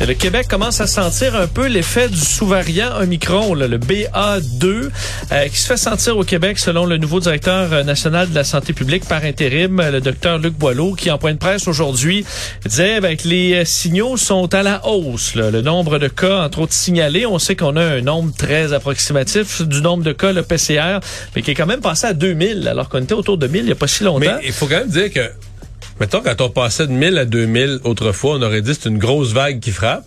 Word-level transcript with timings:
Le 0.00 0.14
Québec 0.14 0.46
commence 0.48 0.80
à 0.80 0.86
sentir 0.86 1.34
un 1.34 1.48
peu 1.48 1.66
l'effet 1.66 2.08
du 2.08 2.16
sous-variant 2.16 2.96
Omicron, 3.00 3.54
là, 3.54 3.66
le 3.66 3.78
BA2, 3.78 4.90
euh, 5.32 5.48
qui 5.48 5.56
se 5.56 5.66
fait 5.66 5.76
sentir 5.76 6.16
au 6.16 6.22
Québec 6.22 6.58
selon 6.58 6.86
le 6.86 6.98
nouveau 6.98 7.18
directeur 7.18 7.72
euh, 7.72 7.82
national 7.82 8.30
de 8.30 8.34
la 8.34 8.44
santé 8.44 8.72
publique 8.72 9.04
par 9.06 9.24
intérim, 9.24 9.80
euh, 9.80 9.90
le 9.90 10.00
docteur 10.00 10.38
Luc 10.38 10.54
Boileau, 10.54 10.94
qui 10.94 11.10
en 11.10 11.18
point 11.18 11.32
de 11.32 11.38
presse 11.38 11.66
aujourd'hui 11.66 12.24
disait 12.64 13.00
ben, 13.00 13.16
que 13.16 13.26
les 13.26 13.64
signaux 13.64 14.16
sont 14.16 14.54
à 14.54 14.62
la 14.62 14.86
hausse. 14.86 15.34
Le 15.34 15.62
nombre 15.62 15.98
de 15.98 16.08
cas, 16.08 16.42
entre 16.44 16.60
autres, 16.60 16.74
signalés, 16.74 17.26
on 17.26 17.40
sait 17.40 17.56
qu'on 17.56 17.76
a 17.76 17.82
un 17.82 18.00
nombre 18.00 18.32
très 18.36 18.72
approximatif 18.72 19.62
du 19.62 19.82
nombre 19.82 20.04
de 20.04 20.12
cas, 20.12 20.32
le 20.32 20.42
PCR, 20.42 21.00
mais 21.34 21.42
qui 21.42 21.50
est 21.50 21.54
quand 21.54 21.66
même 21.66 21.80
passé 21.80 22.06
à 22.06 22.14
2000, 22.14 22.68
alors 22.68 22.88
qu'on 22.88 23.02
était 23.02 23.14
autour 23.14 23.36
de 23.36 23.46
1000 23.46 23.62
il 23.62 23.66
n'y 23.66 23.72
a 23.72 23.74
pas 23.74 23.88
si 23.88 24.04
longtemps. 24.04 24.20
Mais 24.20 24.46
il 24.46 24.52
faut 24.52 24.66
quand 24.66 24.78
même 24.78 24.88
dire 24.88 25.12
que 25.12 25.28
Mettons, 26.00 26.20
quand 26.22 26.40
on 26.40 26.50
passait 26.50 26.86
de 26.86 26.92
1000 26.92 27.18
à 27.18 27.24
2000 27.24 27.80
autrefois, 27.84 28.36
on 28.36 28.42
aurait 28.42 28.62
dit 28.62 28.72
c'est 28.74 28.88
une 28.88 28.98
grosse 28.98 29.32
vague 29.32 29.60
qui 29.60 29.72
frappe. 29.72 30.06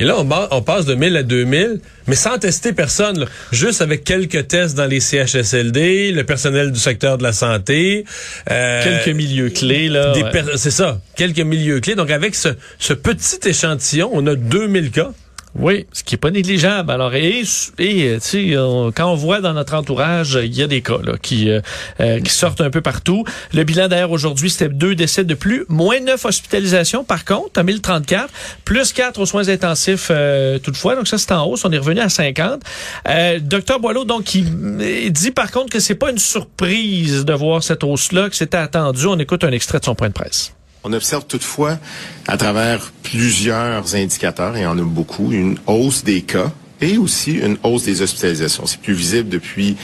Et 0.00 0.04
là, 0.04 0.16
on, 0.18 0.28
on, 0.50 0.62
passe 0.62 0.84
de 0.86 0.94
1000 0.94 1.16
à 1.16 1.22
2000, 1.22 1.80
mais 2.08 2.16
sans 2.16 2.38
tester 2.38 2.72
personne, 2.72 3.20
là. 3.20 3.26
juste 3.52 3.82
avec 3.82 4.02
quelques 4.02 4.48
tests 4.48 4.74
dans 4.76 4.86
les 4.86 4.98
CHSLD, 4.98 6.10
le 6.10 6.24
personnel 6.24 6.72
du 6.72 6.80
secteur 6.80 7.18
de 7.18 7.22
la 7.22 7.32
santé. 7.32 8.04
Euh, 8.50 8.82
quelques 8.82 9.14
milieux 9.14 9.50
clés, 9.50 9.88
là. 9.88 10.12
Ouais. 10.12 10.42
C'est 10.56 10.70
ça, 10.70 11.00
quelques 11.14 11.40
milieux 11.40 11.78
clés. 11.78 11.94
Donc, 11.94 12.10
avec 12.10 12.34
ce, 12.34 12.48
ce 12.78 12.94
petit 12.94 13.48
échantillon, 13.48 14.10
on 14.12 14.26
a 14.26 14.34
2000 14.34 14.90
cas. 14.90 15.12
Oui, 15.54 15.86
ce 15.92 16.02
qui 16.02 16.14
est 16.14 16.18
pas 16.18 16.30
négligeable. 16.30 16.90
Alors, 16.90 17.14
et, 17.14 17.42
et 17.78 18.18
tu 18.20 18.56
quand 18.94 19.12
on 19.12 19.14
voit 19.14 19.40
dans 19.40 19.52
notre 19.52 19.74
entourage, 19.74 20.38
il 20.42 20.54
y 20.54 20.62
a 20.62 20.66
des 20.66 20.80
cas 20.80 20.98
là, 21.04 21.14
qui, 21.20 21.50
euh, 21.50 22.20
qui 22.20 22.30
sortent 22.30 22.62
un 22.62 22.70
peu 22.70 22.80
partout. 22.80 23.24
Le 23.52 23.62
bilan 23.64 23.88
d'ailleurs 23.88 24.12
aujourd'hui, 24.12 24.48
c'était 24.48 24.70
deux 24.70 24.94
décès 24.94 25.24
de 25.24 25.34
plus, 25.34 25.66
moins 25.68 26.00
neuf 26.00 26.24
hospitalisations 26.24 27.04
par 27.04 27.26
contre, 27.26 27.60
à 27.60 27.62
1034, 27.64 28.30
plus 28.64 28.92
quatre 28.94 29.20
aux 29.20 29.26
soins 29.26 29.48
intensifs 29.48 30.08
euh, 30.10 30.58
toutefois. 30.58 30.96
Donc 30.96 31.06
ça, 31.06 31.18
c'est 31.18 31.32
en 31.32 31.44
hausse. 31.44 31.66
On 31.66 31.72
est 31.72 31.78
revenu 31.78 32.00
à 32.00 32.08
50. 32.08 32.62
Euh, 33.08 33.38
Docteur 33.38 33.78
Boileau, 33.78 34.04
donc, 34.04 34.34
il, 34.34 35.12
dit 35.12 35.32
par 35.32 35.50
contre 35.50 35.70
que 35.70 35.80
c'est 35.80 35.94
pas 35.94 36.10
une 36.10 36.18
surprise 36.18 37.26
de 37.26 37.32
voir 37.34 37.62
cette 37.62 37.84
hausse-là, 37.84 38.30
que 38.30 38.36
c'était 38.36 38.56
attendu. 38.56 39.06
On 39.06 39.18
écoute 39.18 39.44
un 39.44 39.52
extrait 39.52 39.80
de 39.80 39.84
son 39.84 39.94
point 39.94 40.08
de 40.08 40.14
presse. 40.14 40.54
On 40.84 40.92
observe 40.92 41.26
toutefois, 41.26 41.78
à 42.26 42.36
travers 42.36 42.92
plusieurs 43.02 43.94
indicateurs, 43.94 44.56
et 44.56 44.66
en 44.66 44.78
a 44.78 44.82
beaucoup, 44.82 45.30
une 45.32 45.58
hausse 45.66 46.02
des 46.04 46.22
cas 46.22 46.50
et 46.80 46.98
aussi 46.98 47.34
une 47.34 47.56
hausse 47.62 47.84
des 47.84 48.02
hospitalisations. 48.02 48.66
C'est 48.66 48.80
plus 48.80 48.94
visible 48.94 49.28
depuis 49.28 49.76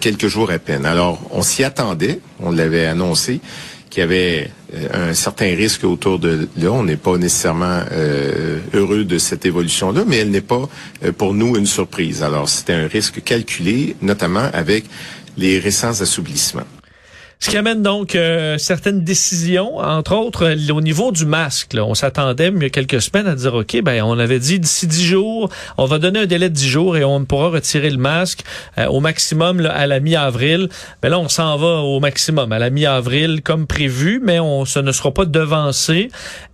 quelques 0.00 0.28
jours 0.28 0.52
à 0.52 0.58
peine. 0.60 0.86
Alors, 0.86 1.20
on 1.32 1.42
s'y 1.42 1.64
attendait, 1.64 2.20
on 2.38 2.52
l'avait 2.52 2.86
annoncé, 2.86 3.40
qu'il 3.90 4.00
y 4.00 4.04
avait 4.04 4.50
un 4.92 5.14
certain 5.14 5.54
risque 5.54 5.84
autour 5.84 6.18
de 6.18 6.48
là. 6.56 6.72
On 6.72 6.84
n'est 6.84 6.96
pas 6.96 7.16
nécessairement 7.16 7.80
euh, 7.92 8.58
heureux 8.72 9.04
de 9.04 9.18
cette 9.18 9.46
évolution-là, 9.46 10.04
mais 10.06 10.18
elle 10.18 10.30
n'est 10.30 10.40
pas 10.40 10.68
euh, 11.04 11.12
pour 11.12 11.34
nous 11.34 11.56
une 11.56 11.66
surprise. 11.66 12.22
Alors, 12.22 12.48
c'était 12.48 12.72
un 12.72 12.88
risque 12.88 13.22
calculé, 13.22 13.96
notamment 14.02 14.48
avec 14.52 14.84
les 15.36 15.58
récents 15.58 16.00
assouplissements. 16.00 16.66
Ce 17.44 17.50
qui 17.50 17.58
amène 17.58 17.82
donc 17.82 18.14
euh, 18.14 18.56
certaines 18.56 19.04
décisions, 19.04 19.76
entre 19.76 20.16
autres 20.16 20.56
au 20.72 20.80
niveau 20.80 21.12
du 21.12 21.26
masque. 21.26 21.74
Là, 21.74 21.84
on 21.84 21.92
s'attendait 21.92 22.50
il 22.50 22.62
y 22.62 22.64
a 22.64 22.70
quelques 22.70 23.02
semaines 23.02 23.26
à 23.26 23.34
dire, 23.34 23.52
OK, 23.52 23.82
ben 23.82 24.02
on 24.02 24.18
avait 24.18 24.38
dit 24.38 24.58
d'ici 24.58 24.86
dix 24.86 25.04
jours, 25.04 25.50
on 25.76 25.84
va 25.84 25.98
donner 25.98 26.20
un 26.20 26.26
délai 26.26 26.48
de 26.48 26.54
dix 26.54 26.66
jours 26.66 26.96
et 26.96 27.04
on 27.04 27.22
pourra 27.26 27.50
retirer 27.50 27.90
le 27.90 27.98
masque 27.98 28.44
euh, 28.78 28.86
au 28.86 29.00
maximum 29.00 29.60
là, 29.60 29.74
à 29.74 29.86
la 29.86 30.00
mi-avril. 30.00 30.70
Mais 31.02 31.10
là, 31.10 31.18
on 31.18 31.28
s'en 31.28 31.58
va 31.58 31.82
au 31.82 32.00
maximum 32.00 32.50
à 32.50 32.58
la 32.58 32.70
mi-avril 32.70 33.42
comme 33.42 33.66
prévu, 33.66 34.22
mais 34.24 34.40
on 34.40 34.64
ce 34.64 34.78
ne 34.78 34.90
sera 34.90 35.12
pas 35.12 35.26
devancé. 35.26 36.08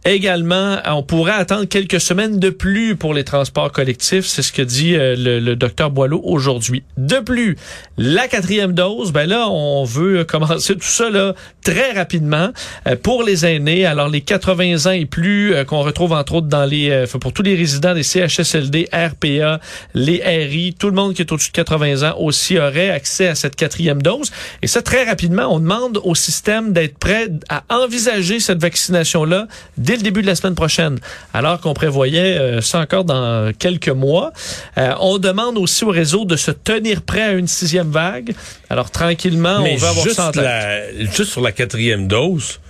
Également, 0.04 0.78
on 0.86 1.04
pourrait 1.04 1.32
attendre 1.32 1.66
quelques 1.66 2.00
semaines 2.00 2.40
de 2.40 2.50
plus 2.50 2.96
pour 2.96 3.14
les 3.14 3.22
transports 3.22 3.70
collectifs. 3.70 4.26
C'est 4.26 4.42
ce 4.42 4.52
que 4.52 4.62
dit 4.62 4.96
euh, 4.96 5.14
le, 5.16 5.38
le 5.38 5.54
docteur 5.54 5.92
Boileau 5.92 6.20
aujourd'hui. 6.24 6.82
De 6.96 7.20
plus, 7.20 7.56
la 7.96 8.26
quatrième 8.26 8.72
dose, 8.72 9.12
ben 9.12 9.28
là, 9.28 9.48
on 9.48 9.84
veut 9.84 10.24
commencer 10.24 10.79
tout 10.80 10.88
ça 10.88 11.10
là, 11.10 11.34
très 11.62 11.92
rapidement 11.92 12.50
euh, 12.86 12.96
pour 12.96 13.22
les 13.22 13.46
aînés. 13.46 13.86
Alors 13.86 14.08
les 14.08 14.20
80 14.20 14.86
ans 14.86 14.90
et 14.90 15.06
plus 15.06 15.54
euh, 15.54 15.64
qu'on 15.64 15.82
retrouve 15.82 16.12
entre 16.12 16.34
autres 16.34 16.48
dans 16.48 16.64
les 16.64 16.90
euh, 16.90 17.06
pour 17.20 17.32
tous 17.32 17.42
les 17.42 17.54
résidents 17.54 17.94
des 17.94 18.02
CHSLD, 18.02 18.88
RPA, 18.92 19.60
les 19.94 20.22
RI, 20.24 20.74
tout 20.78 20.88
le 20.88 20.94
monde 20.94 21.14
qui 21.14 21.22
est 21.22 21.32
au-dessus 21.32 21.50
de 21.50 21.56
80 21.56 22.10
ans 22.10 22.16
aussi 22.18 22.58
aurait 22.58 22.90
accès 22.90 23.28
à 23.28 23.34
cette 23.34 23.56
quatrième 23.56 24.02
dose. 24.02 24.30
Et 24.62 24.66
ça 24.66 24.82
très 24.82 25.04
rapidement, 25.04 25.54
on 25.54 25.60
demande 25.60 26.00
au 26.02 26.14
système 26.14 26.72
d'être 26.72 26.98
prêt 26.98 27.28
à 27.48 27.62
envisager 27.68 28.40
cette 28.40 28.60
vaccination 28.60 29.24
là 29.24 29.46
dès 29.76 29.96
le 29.96 30.02
début 30.02 30.22
de 30.22 30.26
la 30.26 30.34
semaine 30.34 30.54
prochaine. 30.54 30.98
Alors 31.34 31.60
qu'on 31.60 31.74
prévoyait 31.74 32.60
ça 32.62 32.80
encore 32.80 33.04
dans 33.04 33.52
quelques 33.58 33.88
mois. 33.88 34.32
on 34.76 35.18
demande 35.18 35.58
aussi 35.58 35.84
au 35.84 35.90
réseau 35.90 36.24
de 36.24 36.36
se 36.36 36.50
tenir 36.50 37.02
prêt 37.02 37.22
à 37.22 37.32
une 37.32 37.48
sixième 37.48 37.90
vague. 37.90 38.34
Alors 38.68 38.90
tranquillement, 38.90 39.62
Mais 39.62 39.74
on 39.74 39.78
va 39.78 39.88
avoir 39.88 40.08
ça 40.08 40.28
en 40.28 40.30
tête. 40.30 40.42
la, 40.42 40.69
juste 40.98 41.30
sur 41.30 41.40
la 41.40 41.52
quatrième 41.52 42.08
dose, 42.08 42.60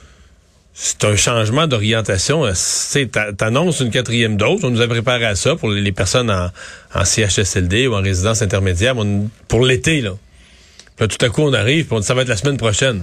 c'est 0.72 1.04
un 1.04 1.16
changement 1.16 1.66
d'orientation. 1.66 2.44
T'annonces 3.36 3.80
une 3.80 3.90
quatrième 3.90 4.36
dose. 4.36 4.64
On 4.64 4.70
nous 4.70 4.80
a 4.80 4.88
préparé 4.88 5.26
à 5.26 5.34
ça 5.34 5.56
pour 5.56 5.70
les 5.70 5.92
personnes 5.92 6.30
en, 6.30 7.04
CHSLD 7.04 7.86
ou 7.86 7.94
en 7.94 8.02
résidence 8.02 8.40
intermédiaire 8.42 8.94
pour 9.48 9.64
l'été. 9.64 10.00
Là. 10.00 10.12
Là, 10.98 11.08
tout 11.08 11.24
à 11.24 11.28
coup, 11.28 11.42
on 11.42 11.52
arrive, 11.52 11.86
on 11.90 12.00
dit 12.00 12.06
ça 12.06 12.14
va 12.14 12.22
être 12.22 12.28
la 12.28 12.36
semaine 12.36 12.56
prochaine. 12.56 13.02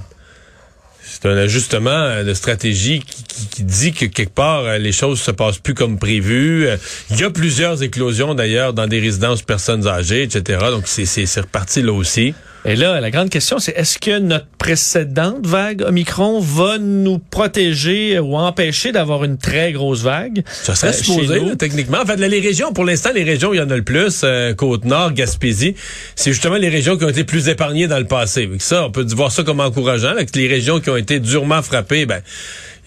C'est 1.03 1.25
un 1.25 1.37
ajustement 1.37 2.23
de 2.23 2.33
stratégie 2.33 2.99
qui, 2.99 3.63
dit 3.63 3.93
que 3.93 4.05
quelque 4.05 4.33
part 4.33 4.77
les 4.77 4.91
choses 4.91 5.21
se 5.21 5.31
passent 5.31 5.57
plus 5.57 5.73
comme 5.73 5.97
prévu. 5.97 6.67
Il 7.09 7.19
y 7.19 7.23
a 7.23 7.29
plusieurs 7.29 7.81
éclosions 7.81 8.35
d'ailleurs 8.35 8.73
dans 8.73 8.87
des 8.87 8.99
résidences 8.99 9.41
personnes 9.41 9.87
âgées, 9.87 10.23
etc. 10.23 10.65
Donc 10.69 10.87
c'est 10.87 11.39
reparti 11.39 11.81
là 11.81 11.93
aussi. 11.93 12.33
Et 12.67 12.75
là, 12.75 13.00
la 13.00 13.11
grande 13.11 13.29
question, 13.29 13.59
c'est 13.59 13.72
est-ce 13.78 13.97
que 13.97 14.19
notre 14.19 14.47
précédente 14.57 15.47
vague 15.47 15.83
Omicron 15.88 16.41
va 16.41 16.78
nous 16.78 17.17
protéger 17.17 18.19
ou 18.19 18.35
empêcher 18.35 18.91
d'avoir 18.91 19.23
une 19.23 19.38
très 19.38 19.72
grosse 19.72 20.01
vague? 20.01 20.44
Ça 20.51 20.75
serait 20.75 20.89
euh, 20.89 20.91
supposé, 20.91 21.39
là, 21.39 21.56
techniquement. 21.56 22.00
En 22.01 22.06
fait, 22.06 22.17
là, 22.17 22.27
les 22.27 22.41
régions, 22.41 22.73
pour 22.73 22.83
l'instant, 22.83 23.11
les 23.16 23.23
régions, 23.23 23.53
il 23.53 23.57
y 23.57 23.61
en 23.61 23.69
a 23.69 23.75
le 23.77 23.85
plus. 23.85 24.19
Euh, 24.25 24.53
Côte-Nord, 24.53 25.13
Gaspésie, 25.13 25.75
c'est 26.17 26.33
justement 26.33 26.57
les 26.57 26.67
régions 26.67 26.97
qui 26.97 27.06
ont 27.06 27.09
été 27.09 27.23
plus 27.23 27.47
épargnées 27.47 27.88
dans 27.88 28.00
le 28.00 28.06
passé. 28.06 28.50
Ça, 28.59 28.88
on 28.88 28.91
peut 28.91 29.06
voir 29.16 29.31
ça 29.31 29.44
comme 29.44 29.61
encourageant. 29.61 30.11
Là, 30.11 30.25
que 30.25 30.38
les 30.38 30.50
régions 30.50 30.81
qui 30.81 30.89
ont 30.89 30.97
été 30.97 31.22
durement 31.22 31.61
frappées, 31.61 32.06
ben 32.06 32.22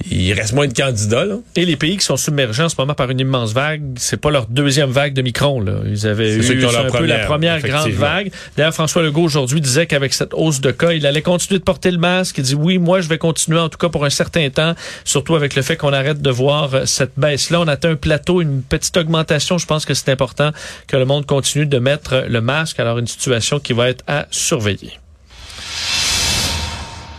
il 0.09 0.33
reste 0.33 0.53
moins 0.53 0.67
de 0.67 0.73
candidats. 0.73 1.25
Là. 1.25 1.37
Et 1.57 1.65
les 1.65 1.77
pays 1.77 1.97
qui 1.97 2.05
sont 2.05 2.17
submergés 2.17 2.63
en 2.63 2.69
ce 2.69 2.77
moment 2.79 2.95
par 2.95 3.11
une 3.11 3.21
immense 3.21 3.53
vague, 3.53 3.83
c'est 3.97 4.17
pas 4.17 4.31
leur 4.31 4.47
deuxième 4.47 4.91
vague 4.91 5.13
de 5.13 5.23
Micron. 5.23 5.61
Là. 5.61 5.75
Ils 5.87 6.07
avaient 6.07 6.37
eu 6.37 6.41
qui 6.41 6.65
ont 6.65 6.69
un 6.69 6.73
la 6.73 6.83
peu 6.85 6.89
première, 6.89 7.19
la 7.19 7.25
première 7.27 7.61
grande 7.61 7.91
vague. 7.91 8.31
D'ailleurs, 8.57 8.75
François 8.75 9.03
Legault 9.03 9.23
aujourd'hui 9.23 9.61
disait 9.61 9.87
qu'avec 9.87 10.15
cette 10.15 10.33
hausse 10.35 10.61
de 10.61 10.71
cas, 10.71 10.93
il 10.93 11.07
allait 11.07 11.23
continuer 11.23 11.59
de 11.59 11.65
porter 11.65 11.91
le 11.91 11.99
masque. 11.99 12.39
Il 12.39 12.45
dit 12.45 12.55
oui, 12.55 12.79
moi 12.79 13.01
je 13.01 13.09
vais 13.09 13.19
continuer 13.19 13.59
en 13.59 13.69
tout 13.69 13.79
cas 13.79 13.89
pour 13.89 14.05
un 14.05 14.11
certain 14.11 14.49
temps, 14.51 14.75
surtout 15.05 15.35
avec 15.35 15.55
le 15.55 15.63
fait 15.63 15.77
qu'on 15.77 15.93
arrête 15.93 16.23
de 16.23 16.31
voir 16.31 16.87
cette 16.87 17.13
baisse-là. 17.17 17.61
On 17.61 17.69
atteint 17.69 17.91
un 17.91 17.97
plateau, 17.97 18.41
une 18.41 18.63
petite 18.63 18.97
augmentation. 18.97 19.59
Je 19.59 19.67
pense 19.67 19.85
que 19.85 19.95
c'est 19.95 20.11
important 20.11 20.51
que 20.87 20.97
le 20.97 21.05
monde 21.05 21.27
continue 21.27 21.67
de 21.67 21.79
mettre 21.79 22.25
le 22.29 22.41
masque. 22.41 22.81
Alors 22.81 22.99
une 22.99 23.07
situation 23.07 23.61
qui 23.61 23.73
va 23.73 23.89
être 23.89 24.05
à 24.07 24.27
surveiller. 24.31 24.93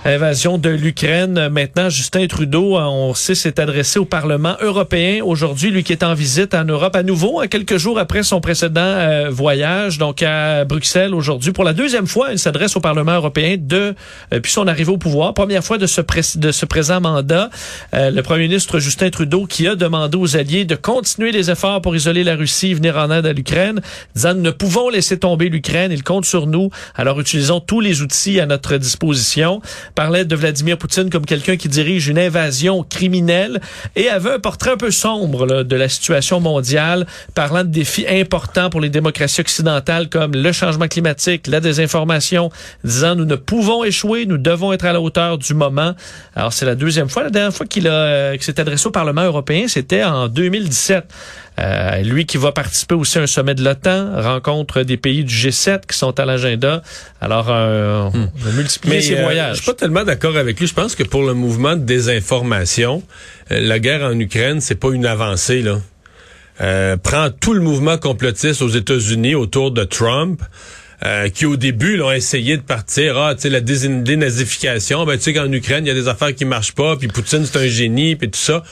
Invasion 0.03 0.57
de 0.57 0.69
l'Ukraine. 0.69 1.49
Maintenant, 1.49 1.89
Justin 1.89 2.25
Trudeau, 2.25 2.75
on 2.75 3.13
sait, 3.13 3.35
s'est 3.35 3.59
adressé 3.59 3.99
au 3.99 4.05
Parlement 4.05 4.55
européen 4.59 5.19
aujourd'hui, 5.23 5.69
lui 5.69 5.83
qui 5.83 5.91
est 5.91 6.01
en 6.01 6.15
visite 6.15 6.55
en 6.55 6.63
Europe 6.63 6.95
à 6.95 7.03
nouveau, 7.03 7.39
à 7.39 7.47
quelques 7.47 7.77
jours 7.77 7.99
après 7.99 8.23
son 8.23 8.41
précédent 8.41 8.81
euh, 8.81 9.29
voyage, 9.29 9.99
donc 9.99 10.23
à 10.23 10.65
Bruxelles 10.65 11.13
aujourd'hui. 11.13 11.51
Pour 11.51 11.63
la 11.63 11.73
deuxième 11.73 12.07
fois, 12.07 12.31
il 12.31 12.39
s'adresse 12.39 12.75
au 12.75 12.79
Parlement 12.79 13.13
européen 13.13 13.57
de, 13.59 13.93
euh, 14.33 14.39
son 14.43 14.67
arrivée 14.67 14.91
au 14.91 14.97
pouvoir, 14.97 15.35
première 15.35 15.63
fois 15.63 15.77
de 15.77 15.85
ce, 15.85 16.01
de 16.37 16.51
ce 16.51 16.65
présent 16.65 16.99
mandat. 16.99 17.51
Euh, 17.93 18.09
le 18.09 18.23
premier 18.23 18.47
ministre 18.47 18.79
Justin 18.79 19.11
Trudeau 19.11 19.45
qui 19.45 19.67
a 19.67 19.75
demandé 19.75 20.17
aux 20.17 20.35
alliés 20.35 20.65
de 20.65 20.75
continuer 20.75 21.31
les 21.31 21.51
efforts 21.51 21.79
pour 21.79 21.95
isoler 21.95 22.23
la 22.23 22.35
Russie 22.35 22.73
venir 22.73 22.97
en 22.97 23.11
aide 23.11 23.27
à 23.27 23.33
l'Ukraine, 23.33 23.81
disant 24.15 24.33
nous 24.33 24.41
ne 24.41 24.51
pouvons 24.51 24.89
laisser 24.89 25.19
tomber 25.19 25.49
l'Ukraine, 25.49 25.91
il 25.91 26.03
compte 26.03 26.25
sur 26.25 26.47
nous, 26.47 26.71
alors 26.95 27.19
utilisons 27.19 27.59
tous 27.59 27.81
les 27.81 28.01
outils 28.01 28.39
à 28.39 28.47
notre 28.47 28.77
disposition. 28.77 29.61
Parlait 29.91 30.25
de 30.25 30.35
Vladimir 30.35 30.77
Poutine 30.77 31.09
comme 31.09 31.25
quelqu'un 31.25 31.57
qui 31.57 31.67
dirige 31.67 32.07
une 32.07 32.19
invasion 32.19 32.83
criminelle 32.83 33.61
et 33.95 34.09
avait 34.09 34.33
un 34.33 34.39
portrait 34.39 34.71
un 34.71 34.77
peu 34.77 34.91
sombre 34.91 35.45
là, 35.45 35.63
de 35.63 35.75
la 35.75 35.89
situation 35.89 36.39
mondiale, 36.39 37.05
parlant 37.35 37.63
de 37.63 37.69
défis 37.69 38.05
importants 38.07 38.69
pour 38.69 38.81
les 38.81 38.89
démocraties 38.89 39.41
occidentales 39.41 40.09
comme 40.09 40.33
le 40.33 40.51
changement 40.51 40.87
climatique, 40.87 41.47
la 41.47 41.59
désinformation, 41.59 42.49
disant 42.83 43.15
nous 43.15 43.25
ne 43.25 43.35
pouvons 43.35 43.83
échouer, 43.83 44.25
nous 44.25 44.37
devons 44.37 44.73
être 44.73 44.85
à 44.85 44.93
la 44.93 45.01
hauteur 45.01 45.37
du 45.37 45.53
moment. 45.53 45.93
Alors 46.35 46.53
c'est 46.53 46.65
la 46.65 46.75
deuxième 46.75 47.09
fois, 47.09 47.23
la 47.23 47.29
dernière 47.29 47.53
fois 47.53 47.65
qu'il 47.65 47.87
a 47.87 47.91
euh, 47.91 48.37
s'est 48.39 48.59
adressé 48.59 48.87
au 48.87 48.91
Parlement 48.91 49.23
européen, 49.23 49.67
c'était 49.67 50.03
en 50.03 50.27
2017. 50.27 51.05
Euh, 51.59 52.01
lui 52.01 52.25
qui 52.25 52.37
va 52.37 52.51
participer 52.51 52.95
aussi 52.95 53.17
à 53.19 53.21
un 53.21 53.27
sommet 53.27 53.53
de 53.53 53.63
l'OTAN, 53.63 54.21
rencontre 54.21 54.83
des 54.83 54.97
pays 54.97 55.23
du 55.23 55.35
G7 55.35 55.81
qui 55.87 55.97
sont 55.97 56.17
à 56.19 56.25
l'agenda. 56.25 56.81
Alors, 57.19 57.47
euh, 57.49 58.09
on 58.13 58.47
a 58.47 58.51
multiplié 58.53 59.01
ses 59.01 59.17
euh, 59.17 59.23
voyages. 59.23 59.57
Je 59.57 59.61
suis 59.61 59.71
pas 59.71 59.77
tellement 59.77 60.03
d'accord 60.03 60.37
avec 60.37 60.59
lui. 60.59 60.65
Je 60.67 60.73
pense 60.73 60.95
que 60.95 61.03
pour 61.03 61.23
le 61.23 61.33
mouvement 61.33 61.75
de 61.75 61.83
désinformation, 61.83 63.03
euh, 63.51 63.59
la 63.61 63.79
guerre 63.79 64.01
en 64.03 64.17
Ukraine, 64.17 64.61
c'est 64.61 64.75
pas 64.75 64.91
une 64.91 65.05
avancée 65.05 65.61
là. 65.61 65.79
Euh, 66.61 66.95
prend 66.97 67.29
tout 67.31 67.53
le 67.53 67.61
mouvement 67.61 67.97
complotiste 67.97 68.61
aux 68.61 68.69
États-Unis 68.69 69.35
autour 69.35 69.71
de 69.71 69.83
Trump. 69.83 70.41
euh, 71.03 71.29
qui 71.29 71.45
au 71.47 71.55
début 71.57 71.97
l'ont 71.97 72.11
essayé 72.11 72.57
de 72.57 72.61
partir 72.61 73.17
ah 73.17 73.33
tu 73.33 73.41
sais 73.41 73.49
la 73.49 73.61
dénazification 73.61 75.03
ben 75.05 75.17
tu 75.17 75.23
sais 75.23 75.33
qu'en 75.33 75.51
Ukraine 75.51 75.85
il 75.85 75.87
y 75.87 75.91
a 75.91 75.95
des 75.95 76.07
affaires 76.07 76.35
qui 76.35 76.45
marchent 76.45 76.75
pas 76.75 76.95
puis 76.95 77.07
Poutine 77.07 77.43
c'est 77.43 77.57
un 77.57 77.67
génie 77.67 78.15
puis 78.15 78.29
tout 78.29 78.39
ça 78.39 78.63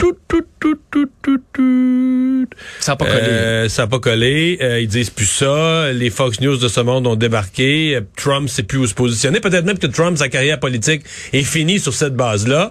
tout 0.00 0.16
tout 0.26 0.42
tout 0.58 0.78
tout 0.90 1.08
tout 1.22 1.38
tout 1.52 2.46
Ça 2.80 2.92
n'a 2.92 2.96
pas 2.96 3.04
collé. 3.04 3.20
euh, 3.20 3.68
ça 3.68 3.82
n'a 3.82 3.88
pas 3.88 3.98
collé. 3.98 4.58
Euh, 4.62 4.80
ils 4.80 4.88
disent 4.88 5.10
plus 5.10 5.26
ça. 5.26 5.92
Les 5.92 6.08
Fox 6.08 6.40
News 6.40 6.56
de 6.56 6.68
ce 6.68 6.80
monde 6.80 7.06
ont 7.06 7.16
débarqué. 7.16 7.96
Euh, 7.96 8.00
Trump 8.16 8.48
sait 8.48 8.62
plus 8.62 8.78
où 8.78 8.86
se 8.86 8.94
positionner. 8.94 9.40
Peut-être 9.40 9.66
même 9.66 9.78
que 9.78 9.86
Trump, 9.86 10.16
sa 10.16 10.30
carrière 10.30 10.58
politique 10.58 11.02
est 11.34 11.42
finie 11.42 11.78
sur 11.78 11.92
cette 11.92 12.14
base-là. 12.14 12.70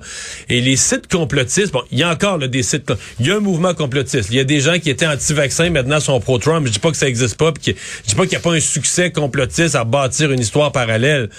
Et 0.49 0.59
les 0.59 0.75
sites 0.75 1.07
complotistes, 1.07 1.71
bon, 1.71 1.83
il 1.91 1.99
y 1.99 2.03
a 2.03 2.09
encore 2.09 2.39
là, 2.39 2.47
des 2.47 2.63
sites. 2.63 2.91
Il 3.19 3.27
y 3.27 3.31
a 3.31 3.35
un 3.35 3.41
mouvement 3.41 3.75
complotiste. 3.75 4.29
Il 4.31 4.37
y 4.37 4.39
a 4.39 4.43
des 4.43 4.59
gens 4.59 4.79
qui 4.79 4.89
étaient 4.89 5.05
anti-vaccins 5.07 5.69
maintenant 5.69 5.99
sont 5.99 6.19
pro-Trump. 6.19 6.65
Je 6.65 6.71
dis 6.71 6.79
pas 6.79 6.89
que 6.89 6.97
ça 6.97 7.07
existe 7.07 7.37
pas. 7.37 7.53
Je 7.63 7.71
dis 7.71 8.15
pas 8.15 8.23
qu'il 8.23 8.31
n'y 8.31 8.37
a 8.37 8.39
pas 8.39 8.53
un 8.53 8.59
succès 8.59 9.11
complotiste 9.11 9.75
à 9.75 9.83
bâtir 9.83 10.31
une 10.31 10.39
histoire 10.39 10.71
parallèle 10.71 11.29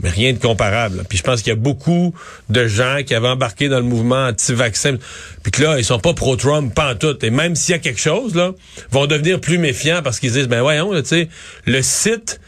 mais 0.00 0.10
rien 0.10 0.32
de 0.32 0.38
comparable. 0.38 0.98
là. 0.98 1.02
Puis 1.08 1.18
je 1.18 1.22
pense 1.22 1.42
qu'il 1.42 1.50
y 1.50 1.56
a 1.56 1.58
beaucoup 1.58 2.14
de 2.48 2.66
gens 2.66 2.98
qui 3.06 3.14
avaient 3.14 3.28
embarqué 3.28 3.68
dans 3.68 3.78
le 3.78 3.84
mouvement 3.84 4.26
anti-vaccin, 4.26 4.96
puis 5.42 5.52
que 5.52 5.62
là, 5.62 5.78
ils 5.78 5.84
sont 5.84 5.98
pas 5.98 6.14
pro-Trump, 6.14 6.74
pas 6.74 6.92
en 6.92 6.94
tout. 6.96 7.16
Et 7.24 7.30
même 7.30 7.54
s'il 7.54 7.72
y 7.72 7.76
a 7.76 7.78
quelque 7.78 8.00
chose, 8.00 8.34
là, 8.34 8.52
vont 8.90 9.06
devenir 9.06 9.40
plus 9.40 9.58
méfiants 9.58 10.00
parce 10.02 10.20
qu'ils 10.20 10.32
disent, 10.32 10.48
ben 10.48 10.62
voyons, 10.62 10.92
tu 11.00 11.08
sais, 11.08 11.28
le 11.66 11.82
site... 11.82 12.40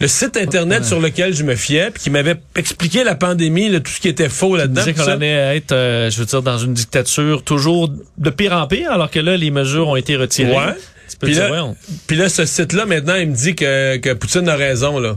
Le 0.00 0.08
site 0.08 0.36
internet 0.36 0.84
sur 0.84 1.00
lequel 1.00 1.34
je 1.34 1.44
me 1.44 1.54
fiais, 1.54 1.92
puis 1.92 2.02
qui 2.02 2.10
m'avait 2.10 2.34
expliqué 2.56 3.04
la 3.04 3.14
pandémie, 3.14 3.68
là, 3.68 3.78
tout 3.78 3.92
ce 3.92 4.00
qui 4.00 4.08
était 4.08 4.28
faux 4.28 4.56
là-dedans. 4.56 4.82
disait 4.82 4.92
qu'on 4.92 5.06
allait 5.06 5.56
être, 5.56 5.70
euh, 5.70 6.10
je 6.10 6.18
veux 6.18 6.26
dire, 6.26 6.42
dans 6.42 6.58
une 6.58 6.74
dictature 6.74 7.44
toujours 7.44 7.88
de 8.18 8.30
pire 8.30 8.54
en 8.54 8.66
pire, 8.66 8.90
alors 8.90 9.08
que 9.08 9.20
là, 9.20 9.36
les 9.36 9.52
mesures 9.52 9.86
ont 9.86 9.96
été 9.96 10.16
retirées. 10.16 10.50
Ouais. 10.52 10.74
Puis 11.20 11.34
là, 11.34 11.68
là, 12.10 12.28
ce 12.28 12.44
site-là, 12.44 12.86
maintenant, 12.86 13.14
il 13.14 13.30
me 13.30 13.34
dit 13.34 13.54
que, 13.54 13.96
que 13.98 14.12
Poutine 14.14 14.48
a 14.48 14.56
raison, 14.56 14.98
là. 14.98 15.16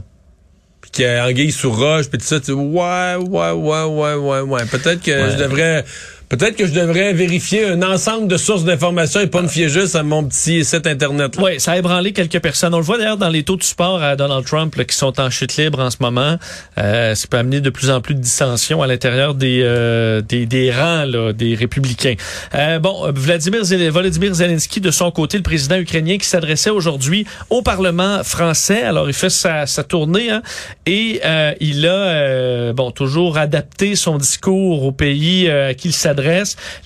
Puis 0.88 0.92
qu'il 0.92 1.06
y 1.06 1.07
a 1.07 1.25
anguille 1.25 1.51
sous 1.51 1.72
roche, 1.72 2.07
puis 2.07 2.18
tout 2.18 2.25
ça. 2.25 2.39
Tu 2.39 2.54
ouais, 2.54 3.16
ouais, 3.16 3.51
ouais, 3.51 3.84
ouais, 3.84 4.13
ouais, 4.13 4.39
ouais. 4.39 4.66
Peut-être 4.66 5.01
que 5.04 5.30
je 5.31 5.36
devrais... 5.36 5.84
Peut-être 6.30 6.58
que 6.58 6.68
je 6.68 6.74
devrais 6.74 7.14
vérifier 7.14 7.66
un 7.66 7.82
ensemble 7.84 8.28
de 8.28 8.36
sources 8.36 8.66
d'informations 8.66 9.22
et 9.22 9.28
pas 9.28 9.42
me 9.42 9.48
fier 9.48 9.70
juste 9.70 9.96
à 9.96 10.04
mon 10.04 10.26
petit 10.26 10.66
site 10.66 10.86
Internet. 10.86 11.38
là. 11.38 11.42
Oui, 11.42 11.60
ça 11.62 11.72
a 11.72 11.78
ébranlé 11.78 12.12
quelques 12.12 12.42
personnes. 12.42 12.74
On 12.74 12.80
le 12.80 12.84
voit 12.84 12.98
d'ailleurs 12.98 13.16
dans 13.16 13.30
les 13.30 13.44
taux 13.44 13.56
de 13.56 13.64
support 13.64 14.04
à 14.04 14.18
Donald 14.18 14.44
Trump 14.46 14.76
là, 14.76 14.84
qui 14.84 14.94
sont 14.94 15.18
en 15.22 15.30
chute 15.30 15.56
libre 15.56 15.80
en 15.80 15.90
ce 15.90 15.96
moment. 16.02 16.36
Euh, 16.80 17.16
ça 17.16 17.28
peut 17.30 17.38
amener 17.38 17.62
de 17.62 17.70
plus 17.70 17.90
en 17.90 18.02
plus 18.02 18.14
de 18.14 18.20
dissensions 18.20 18.82
à 18.82 18.88
l'intérieur 18.88 19.36
des, 19.36 19.62
euh, 19.64 20.20
des, 20.20 20.46
des 20.46 20.70
rangs 20.70 21.06
là, 21.06 21.32
des 21.32 21.56
républicains. 21.56 22.16
Euh, 22.56 22.80
bon, 22.80 23.10
Vladimir, 23.16 23.62
Zel- 23.64 23.90
Volodymyr 23.90 24.34
Zelensky, 24.34 24.82
de 24.82 24.92
son 24.92 25.12
côté, 25.12 25.38
le 25.38 25.44
président 25.44 25.78
ukrainien 25.78 26.18
qui 26.18 26.28
s'adressait 26.28 26.72
aujourd'hui 26.72 27.26
au 27.50 27.62
Parlement 27.62 28.22
français. 28.26 28.84
Alors, 28.84 29.08
il 29.08 29.14
fait 29.14 29.30
sa, 29.30 29.66
sa 29.66 29.86
tournée 29.86 30.30
hein, 30.30 30.42
et 30.86 31.22
euh, 31.24 31.54
il 31.62 31.88
a 31.88 31.92
euh, 31.94 32.74
bon 32.74 32.92
toujours 32.92 33.38
adapté 33.38 33.96
son 33.96 34.18
discours 34.18 34.84
au 34.84 34.92
pays 34.92 35.48
euh, 35.48 35.70
à 35.70 35.74
qui 35.74 35.88
il 35.88 35.94
s'adresse. 35.94 36.17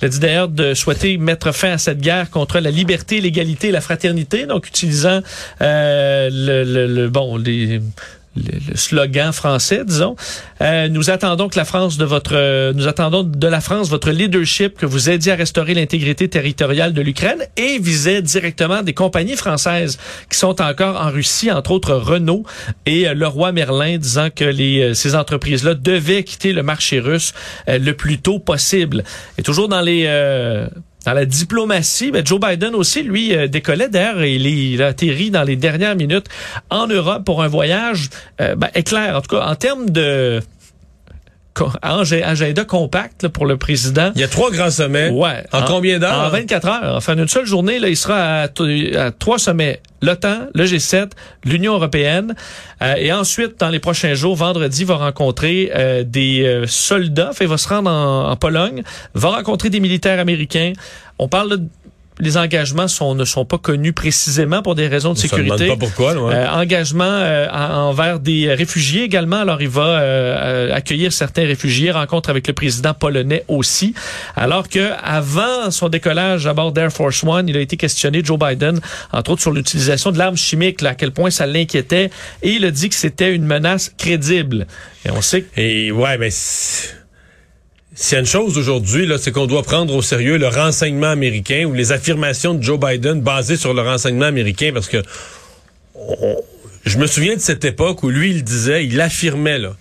Il 0.01 0.05
a 0.05 0.09
dit 0.09 0.19
d'ailleurs 0.19 0.47
de 0.47 0.73
souhaiter 0.73 1.17
mettre 1.17 1.51
fin 1.51 1.71
à 1.73 1.77
cette 1.77 1.99
guerre 1.99 2.29
contre 2.29 2.59
la 2.59 2.71
liberté, 2.71 3.21
l'égalité 3.21 3.69
et 3.69 3.71
la 3.71 3.81
fraternité, 3.81 4.45
donc 4.45 4.67
utilisant 4.67 5.21
euh, 5.61 6.29
le, 6.31 6.63
le- 6.63 6.87
le- 6.87 7.09
bon 7.09 7.37
les 7.37 7.81
le, 8.35 8.43
le 8.69 8.77
slogan 8.77 9.31
français, 9.33 9.83
disons. 9.85 10.15
Euh, 10.61 10.87
nous 10.87 11.09
attendons 11.09 11.49
que 11.49 11.57
la 11.57 11.65
France 11.65 11.97
de 11.97 12.05
votre, 12.05 12.35
euh, 12.35 12.73
nous 12.73 12.87
attendons 12.87 13.23
de 13.23 13.47
la 13.47 13.61
France 13.61 13.89
votre 13.89 14.11
leadership, 14.11 14.77
que 14.77 14.85
vous 14.85 15.09
aidiez 15.09 15.33
à 15.33 15.35
restaurer 15.35 15.73
l'intégrité 15.73 16.27
territoriale 16.27 16.93
de 16.93 17.01
l'Ukraine 17.01 17.43
et 17.57 17.79
visait 17.79 18.21
directement 18.21 18.81
des 18.81 18.93
compagnies 18.93 19.35
françaises 19.35 19.97
qui 20.29 20.37
sont 20.37 20.61
encore 20.61 20.99
en 21.01 21.09
Russie, 21.09 21.51
entre 21.51 21.71
autres 21.71 21.93
Renault 21.93 22.43
et 22.85 23.07
euh, 23.07 23.13
Leroy 23.13 23.51
Merlin, 23.51 23.97
disant 23.97 24.29
que 24.33 24.45
les, 24.45 24.81
euh, 24.81 24.93
ces 24.93 25.15
entreprises-là 25.15 25.75
devaient 25.75 26.23
quitter 26.23 26.53
le 26.53 26.63
marché 26.63 26.99
russe 26.99 27.33
euh, 27.69 27.77
le 27.77 27.93
plus 27.93 28.19
tôt 28.19 28.39
possible. 28.39 29.03
Et 29.37 29.43
toujours 29.43 29.67
dans 29.67 29.81
les 29.81 30.01
dans 31.05 31.13
la 31.13 31.25
diplomatie, 31.25 32.11
ben 32.11 32.25
Joe 32.25 32.39
Biden 32.39 32.75
aussi, 32.75 33.03
lui, 33.03 33.35
euh, 33.35 33.47
décollait 33.47 33.89
d'ailleurs 33.89 34.21
et 34.21 34.35
il, 34.35 34.45
il 34.45 34.81
a 34.83 34.87
atterri 34.87 35.31
dans 35.31 35.43
les 35.43 35.55
dernières 35.55 35.95
minutes 35.95 36.27
en 36.69 36.87
Europe 36.87 37.23
pour 37.25 37.41
un 37.41 37.47
voyage 37.47 38.09
euh, 38.39 38.55
ben, 38.55 38.69
éclair. 38.75 39.17
En 39.17 39.21
tout 39.21 39.35
cas, 39.35 39.45
en 39.45 39.55
termes 39.55 39.89
de 39.89 40.41
agenda 41.81 42.65
compact 42.65 43.23
là, 43.23 43.29
pour 43.29 43.45
le 43.45 43.57
président. 43.57 44.11
Il 44.15 44.21
y 44.21 44.23
a 44.23 44.27
trois 44.27 44.51
grands 44.51 44.69
sommets. 44.69 45.09
Ouais. 45.09 45.43
En, 45.51 45.63
combien 45.63 45.99
d'heures? 45.99 46.19
En 46.19 46.29
24 46.29 46.67
heures. 46.67 46.95
Enfin, 46.95 47.15
une 47.17 47.27
seule 47.27 47.45
journée, 47.45 47.79
là, 47.79 47.89
il 47.89 47.97
sera 47.97 48.43
à 48.43 48.47
trois 49.11 49.39
sommets. 49.39 49.81
L'OTAN, 50.01 50.47
le 50.55 50.65
G7, 50.65 51.11
l'Union 51.45 51.73
européenne. 51.73 52.35
Euh, 52.81 52.95
et 52.97 53.13
ensuite, 53.13 53.59
dans 53.59 53.69
les 53.69 53.79
prochains 53.79 54.15
jours, 54.15 54.35
vendredi, 54.35 54.83
va 54.83 54.95
rencontrer 54.95 55.71
euh, 55.75 56.03
des 56.03 56.43
euh, 56.43 56.65
soldats. 56.65 57.31
Fait, 57.33 57.43
il 57.43 57.49
va 57.49 57.57
se 57.57 57.67
rendre 57.67 57.91
en, 57.91 58.31
en 58.31 58.35
Pologne, 58.35 58.81
va 59.13 59.29
rencontrer 59.29 59.69
des 59.69 59.79
militaires 59.79 60.19
américains. 60.19 60.73
On 61.19 61.27
parle 61.27 61.49
de 61.51 61.61
les 62.21 62.37
engagements 62.37 62.87
sont, 62.87 63.15
ne 63.15 63.25
sont 63.25 63.43
pas 63.43 63.57
connus 63.57 63.91
précisément 63.91 64.61
pour 64.61 64.75
des 64.75 64.87
raisons 64.87 65.09
de 65.09 65.17
On 65.17 65.21
se 65.21 65.27
sécurité. 65.27 65.67
pas 65.67 65.75
pourquoi, 65.75 66.13
ouais. 66.13 66.33
Euh, 66.35 66.49
engagement 66.51 67.03
euh, 67.03 67.47
en- 67.51 67.89
envers 67.89 68.19
des 68.19 68.53
réfugiés 68.53 69.03
également. 69.03 69.37
Alors, 69.41 69.61
il 69.61 69.67
va 69.69 69.81
euh, 69.81 70.69
euh, 70.69 70.73
accueillir 70.73 71.11
certains 71.11 71.45
réfugiés, 71.45 71.91
rencontre 71.91 72.29
avec 72.29 72.47
le 72.47 72.53
président 72.53 72.93
polonais 72.93 73.43
aussi. 73.47 73.93
Alors 74.35 74.69
que 74.69 74.91
avant 75.03 75.71
son 75.71 75.89
décollage 75.89 76.45
à 76.47 76.53
bord 76.53 76.71
d'Air 76.71 76.91
Force 76.93 77.23
One, 77.23 77.49
il 77.49 77.57
a 77.57 77.59
été 77.59 77.75
questionné, 77.75 78.21
Joe 78.23 78.39
Biden, 78.39 78.79
entre 79.11 79.31
autres 79.31 79.41
sur 79.41 79.51
l'utilisation 79.51 80.11
de 80.11 80.17
l'arme 80.17 80.37
chimique, 80.37 80.81
là, 80.81 80.91
à 80.91 80.95
quel 80.95 81.11
point 81.11 81.31
ça 81.31 81.47
l'inquiétait. 81.47 82.11
Et 82.43 82.51
il 82.51 82.65
a 82.65 82.71
dit 82.71 82.87
que 82.89 82.95
c'était 82.95 83.33
une 83.33 83.45
menace 83.45 83.91
crédible. 83.97 84.67
Et 85.05 85.09
on 85.11 85.21
sait 85.21 85.41
que 85.41 85.59
Et 85.59 85.91
ouais, 85.91 86.17
mais 86.19 86.29
s'il 87.93 88.15
y 88.15 88.17
a 88.17 88.19
une 88.21 88.25
chose 88.25 88.57
aujourd'hui, 88.57 89.05
là, 89.05 89.17
c'est 89.17 89.31
qu'on 89.31 89.47
doit 89.47 89.63
prendre 89.63 89.93
au 89.93 90.01
sérieux 90.01 90.37
le 90.37 90.47
renseignement 90.47 91.09
américain 91.09 91.65
ou 91.65 91.73
les 91.73 91.91
affirmations 91.91 92.53
de 92.53 92.63
Joe 92.63 92.79
Biden 92.79 93.21
basées 93.21 93.57
sur 93.57 93.73
le 93.73 93.81
renseignement 93.81 94.25
américain, 94.25 94.71
parce 94.73 94.87
que 94.87 95.03
je 96.85 96.97
me 96.97 97.05
souviens 97.05 97.35
de 97.35 97.41
cette 97.41 97.65
époque 97.65 98.03
où 98.03 98.09
lui, 98.09 98.31
il 98.31 98.43
disait, 98.43 98.85
il 98.85 98.99
affirmait, 99.01 99.59
là, 99.59 99.75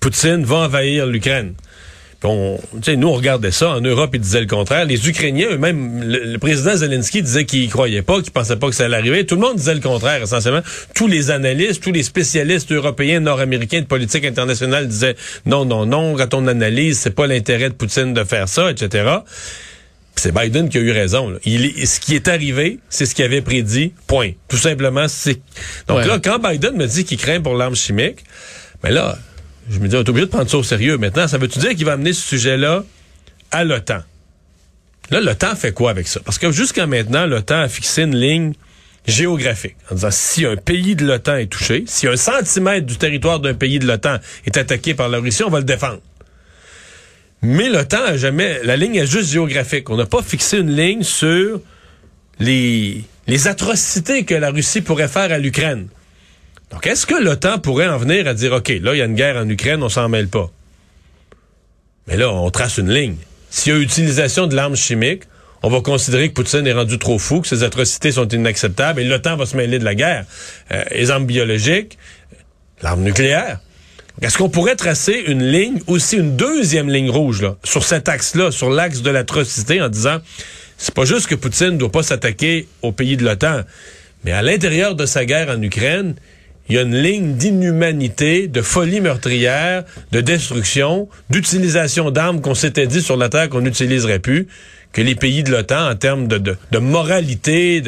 Poutine 0.00 0.44
va 0.44 0.56
envahir 0.56 1.06
l'Ukraine. 1.06 1.54
Nous, 2.24 3.08
on 3.08 3.12
regardait 3.12 3.50
ça. 3.50 3.70
En 3.70 3.80
Europe, 3.80 4.10
ils 4.14 4.20
disaient 4.20 4.40
le 4.40 4.46
contraire. 4.46 4.84
Les 4.86 5.08
Ukrainiens 5.08 5.48
eux-mêmes, 5.50 6.02
le, 6.02 6.24
le 6.32 6.38
président 6.38 6.74
Zelensky 6.76 7.22
disait 7.22 7.44
qu'il 7.44 7.68
croyait 7.70 8.02
pas, 8.02 8.20
qu'il 8.22 8.32
pensait 8.32 8.56
pas 8.56 8.68
que 8.68 8.74
ça 8.74 8.86
allait 8.86 8.96
arriver. 8.96 9.26
Tout 9.26 9.34
le 9.34 9.42
monde 9.42 9.56
disait 9.56 9.74
le 9.74 9.80
contraire, 9.80 10.22
essentiellement. 10.22 10.62
Tous 10.94 11.06
les 11.06 11.30
analystes, 11.30 11.82
tous 11.82 11.92
les 11.92 12.02
spécialistes 12.02 12.72
européens, 12.72 13.20
nord-américains 13.20 13.80
de 13.80 13.86
politique 13.86 14.24
internationale 14.24 14.88
disaient 14.88 15.16
non, 15.46 15.64
non, 15.64 15.86
non, 15.86 16.16
quand 16.16 16.32
on 16.34 16.46
analyse, 16.46 16.98
c'est 16.98 17.14
pas 17.14 17.26
l'intérêt 17.26 17.68
de 17.68 17.74
Poutine 17.74 18.14
de 18.14 18.24
faire 18.24 18.48
ça, 18.48 18.70
etc. 18.70 19.18
C'est 20.16 20.32
Biden 20.32 20.68
qui 20.68 20.78
a 20.78 20.80
eu 20.80 20.92
raison. 20.92 21.28
là. 21.28 21.38
Il 21.44 21.86
ce 21.86 21.98
qui 22.00 22.14
est 22.14 22.28
arrivé, 22.28 22.78
c'est 22.88 23.04
ce 23.04 23.14
qu'il 23.16 23.24
avait 23.24 23.42
prédit. 23.42 23.92
Point. 24.06 24.30
Tout 24.48 24.56
simplement, 24.56 25.06
c'est. 25.08 25.40
Donc 25.88 25.98
Ouais. 25.98 26.06
là, 26.06 26.18
quand 26.22 26.38
Biden 26.38 26.76
me 26.76 26.86
dit 26.86 27.04
qu'il 27.04 27.18
craint 27.18 27.40
pour 27.40 27.54
l'arme 27.56 27.74
chimique, 27.74 28.18
mais 28.84 28.92
là, 28.92 29.18
je 29.68 29.78
me 29.78 29.88
dis, 29.88 29.96
on 29.96 30.00
est 30.00 30.08
obligé 30.08 30.26
de 30.26 30.30
prendre 30.30 30.50
ça 30.50 30.58
au 30.58 30.62
sérieux. 30.62 30.98
Maintenant, 30.98 31.28
ça 31.28 31.38
veut-tu 31.38 31.58
dire 31.58 31.74
qu'il 31.74 31.84
va 31.84 31.92
amener 31.92 32.12
ce 32.12 32.20
sujet-là 32.20 32.84
à 33.50 33.64
l'OTAN? 33.64 34.02
Là, 35.10 35.20
l'OTAN 35.20 35.54
fait 35.54 35.72
quoi 35.72 35.90
avec 35.90 36.08
ça? 36.08 36.20
Parce 36.24 36.38
que 36.38 36.50
jusqu'à 36.50 36.86
maintenant, 36.86 37.26
l'OTAN 37.26 37.60
a 37.60 37.68
fixé 37.68 38.02
une 38.02 38.16
ligne 38.16 38.52
géographique 39.06 39.76
en 39.90 39.96
disant 39.96 40.10
si 40.10 40.46
un 40.46 40.56
pays 40.56 40.96
de 40.96 41.06
l'OTAN 41.06 41.36
est 41.36 41.46
touché, 41.46 41.84
si 41.86 42.08
un 42.08 42.16
centimètre 42.16 42.86
du 42.86 42.96
territoire 42.96 43.40
d'un 43.40 43.54
pays 43.54 43.78
de 43.78 43.86
l'OTAN 43.86 44.18
est 44.46 44.56
attaqué 44.56 44.94
par 44.94 45.08
la 45.08 45.18
Russie, 45.18 45.44
on 45.44 45.50
va 45.50 45.58
le 45.58 45.64
défendre. 45.64 46.00
Mais 47.42 47.68
l'OTAN 47.68 48.02
a 48.02 48.16
jamais. 48.16 48.60
La 48.64 48.76
ligne 48.76 48.94
est 48.96 49.06
juste 49.06 49.30
géographique. 49.30 49.90
On 49.90 49.96
n'a 49.96 50.06
pas 50.06 50.22
fixé 50.22 50.58
une 50.58 50.74
ligne 50.74 51.02
sur 51.02 51.60
les, 52.40 53.04
les 53.26 53.48
atrocités 53.48 54.24
que 54.24 54.34
la 54.34 54.50
Russie 54.50 54.80
pourrait 54.80 55.08
faire 55.08 55.30
à 55.30 55.38
l'Ukraine. 55.38 55.88
Donc, 56.74 56.88
est-ce 56.88 57.06
que 57.06 57.14
l'OTAN 57.14 57.60
pourrait 57.60 57.86
en 57.86 57.98
venir 57.98 58.26
à 58.26 58.34
dire, 58.34 58.52
OK, 58.52 58.68
là, 58.68 58.94
il 58.94 58.98
y 58.98 59.00
a 59.00 59.04
une 59.04 59.14
guerre 59.14 59.36
en 59.36 59.48
Ukraine, 59.48 59.80
on 59.84 59.88
s'en 59.88 60.08
mêle 60.08 60.26
pas? 60.26 60.50
Mais 62.08 62.16
là, 62.16 62.32
on 62.32 62.50
trace 62.50 62.78
une 62.78 62.90
ligne. 62.90 63.14
S'il 63.48 63.72
y 63.72 63.76
a 63.76 63.78
utilisation 63.78 64.48
de 64.48 64.56
l'arme 64.56 64.74
chimique, 64.74 65.22
on 65.62 65.70
va 65.70 65.80
considérer 65.82 66.30
que 66.30 66.34
Poutine 66.34 66.66
est 66.66 66.72
rendu 66.72 66.98
trop 66.98 67.20
fou, 67.20 67.42
que 67.42 67.46
ses 67.46 67.62
atrocités 67.62 68.10
sont 68.10 68.26
inacceptables, 68.26 69.00
et 69.00 69.04
l'OTAN 69.04 69.36
va 69.36 69.46
se 69.46 69.56
mêler 69.56 69.78
de 69.78 69.84
la 69.84 69.94
guerre. 69.94 70.24
Euh, 70.72 70.82
les 70.90 71.12
armes 71.12 71.26
biologiques, 71.26 71.96
l'arme 72.82 73.02
nucléaire. 73.04 73.60
Est-ce 74.20 74.36
qu'on 74.36 74.50
pourrait 74.50 74.74
tracer 74.74 75.22
une 75.28 75.44
ligne, 75.44 75.78
aussi 75.86 76.16
une 76.16 76.34
deuxième 76.34 76.90
ligne 76.90 77.08
rouge, 77.08 77.40
là, 77.40 77.54
sur 77.62 77.84
cet 77.84 78.08
axe-là, 78.08 78.50
sur 78.50 78.68
l'axe 78.68 79.00
de 79.00 79.10
l'atrocité, 79.10 79.80
en 79.80 79.88
disant, 79.88 80.18
c'est 80.76 80.92
pas 80.92 81.04
juste 81.04 81.28
que 81.28 81.36
Poutine 81.36 81.70
ne 81.70 81.76
doit 81.76 81.92
pas 81.92 82.02
s'attaquer 82.02 82.66
aux 82.82 82.90
pays 82.90 83.16
de 83.16 83.24
l'OTAN, 83.24 83.60
mais 84.24 84.32
à 84.32 84.42
l'intérieur 84.42 84.96
de 84.96 85.06
sa 85.06 85.24
guerre 85.24 85.50
en 85.50 85.62
Ukraine, 85.62 86.16
il 86.68 86.76
y 86.76 86.78
a 86.78 86.82
une 86.82 86.96
ligne 86.96 87.34
d'inhumanité, 87.34 88.48
de 88.48 88.62
folie 88.62 89.00
meurtrière, 89.00 89.84
de 90.12 90.20
destruction, 90.20 91.08
d'utilisation 91.30 92.10
d'armes 92.10 92.40
qu'on 92.40 92.54
s'était 92.54 92.86
dit 92.86 93.02
sur 93.02 93.16
la 93.16 93.28
Terre 93.28 93.48
qu'on 93.48 93.60
n'utiliserait 93.60 94.18
plus, 94.18 94.48
que 94.92 95.02
les 95.02 95.14
pays 95.14 95.42
de 95.42 95.50
l'OTAN, 95.50 95.90
en 95.90 95.94
termes 95.96 96.28
de, 96.28 96.38
de, 96.38 96.56
de 96.70 96.78
moralité, 96.78 97.82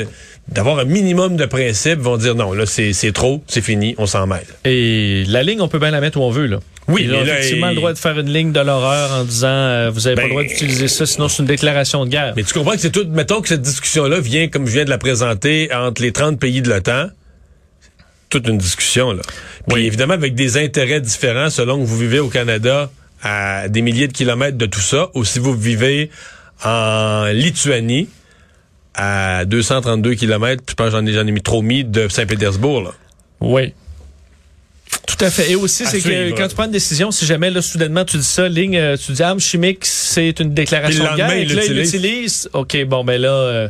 d'avoir 0.49 0.80
un 0.80 0.85
minimum 0.85 1.37
de 1.37 1.47
principes, 1.47 2.00
vont 2.00 2.16
dire 2.16 2.35
non, 2.35 2.52
là, 2.52 2.66
c'est 2.66 3.12
trop, 3.12 3.42
c'est 3.47 3.62
fini, 3.62 3.95
on 3.99 4.06
s'en 4.06 4.26
mêle. 4.26 4.47
Et 4.64 5.25
la 5.28 5.42
ligne, 5.42 5.61
on 5.61 5.68
peut 5.68 5.78
bien 5.78 5.90
la 5.92 6.00
mettre 6.00 6.18
où 6.18 6.23
on 6.23 6.30
veut, 6.30 6.47
là. 6.47 6.59
Oui, 6.88 7.02
Ils 7.04 7.12
ont 7.14 7.25
là, 7.25 7.38
effectivement 7.38 7.71
le 7.71 7.75
droit 7.75 7.92
de 7.92 7.99
faire 7.99 8.16
une 8.18 8.33
ligne 8.33 8.52
de 8.52 8.61
l'horreur 8.61 9.11
en 9.12 9.25
disant 9.25 9.49
euh, 9.49 9.90
vous 9.92 10.06
avez 10.06 10.14
pas 10.14 10.23
Ben, 10.23 10.28
le 10.28 10.35
droit 10.35 10.42
d'utiliser 10.45 10.87
ça, 10.87 11.04
sinon 11.04 11.28
c'est 11.28 11.42
une 11.42 11.49
déclaration 11.49 12.04
de 12.04 12.11
guerre. 12.11 12.33
Mais 12.37 12.45
tu 12.45 12.54
comprends 12.54 12.73
que 12.73 12.80
c'est 12.80 12.92
tout. 12.92 13.06
Mettons 13.09 13.40
que 13.40 13.49
cette 13.49 13.62
discussion-là 13.62 14.21
vient, 14.21 14.47
comme 14.47 14.66
je 14.66 14.73
viens 14.73 14.85
de 14.85 14.90
la 14.90 14.99
présenter, 14.99 15.68
entre 15.75 16.00
les 16.02 16.12
30 16.12 16.38
pays 16.38 16.62
de 16.62 16.68
l'OTAN. 16.68 17.09
Toute 18.28 18.49
une 18.49 18.59
discussion, 18.59 19.12
là. 19.12 19.23
Puis 19.68 19.87
évidemment, 19.87 20.14
avec 20.14 20.35
des 20.35 20.56
intérêts 20.56 21.00
différents 21.00 21.50
selon 21.50 21.80
que 21.80 21.85
vous 21.87 21.99
vivez 21.99 22.18
au 22.18 22.28
Canada 22.28 22.90
à 23.23 23.68
des 23.68 23.83
milliers 23.83 24.09
de 24.09 24.12
kilomètres 24.12 24.59
de 24.59 24.66
tout 24.66 24.80
ça, 24.80 25.09
ou 25.14 25.25
si 25.25 25.38
vous 25.38 25.54
vivez 25.56 26.11
en 26.64 27.26
Lituanie 27.33 28.09
à 28.95 29.45
232 29.45 30.14
kilomètres, 30.14 30.62
puis 30.64 30.73
je 30.73 30.76
pense 30.76 30.87
que 30.92 30.99
j'en 30.99 31.06
ai, 31.06 31.12
j'en 31.12 31.26
ai 31.26 31.30
mis 31.30 31.42
trop 31.42 31.62
mis 31.62 31.85
de 31.85 32.09
Saint-Pétersbourg, 32.09 32.83
là. 32.83 32.90
Oui. 33.40 33.75
Tout 35.06 35.25
à 35.25 35.30
fait. 35.30 35.50
Et 35.50 35.56
aussi, 35.56 35.85
À 35.85 35.87
c'est 35.87 36.00
que 36.00 36.30
quand 36.37 36.49
tu 36.49 36.54
prends 36.54 36.64
une 36.64 36.71
décision, 36.73 37.11
si 37.11 37.26
jamais 37.26 37.50
là, 37.50 37.62
soudainement 37.62 38.04
tu 38.04 38.16
dis 38.18 38.25
ça, 38.25 38.49
ligne, 38.49 38.76
euh, 38.76 38.97
tu 38.97 39.12
dis 39.12 39.23
arme 39.23 39.40
chimique, 39.40 39.85
c'est 39.85 40.40
une 40.40 40.52
déclaration 40.54 41.04
de 41.12 41.16
guerre, 41.16 41.30
et 41.30 41.45
là, 41.45 41.64
il 41.64 41.73
l'utilise. 41.73 41.92
l'utilise. 41.95 42.49
OK, 42.52 42.85
bon, 42.87 43.04
ben 43.04 43.21
là. 43.21 43.28
euh, 43.28 43.68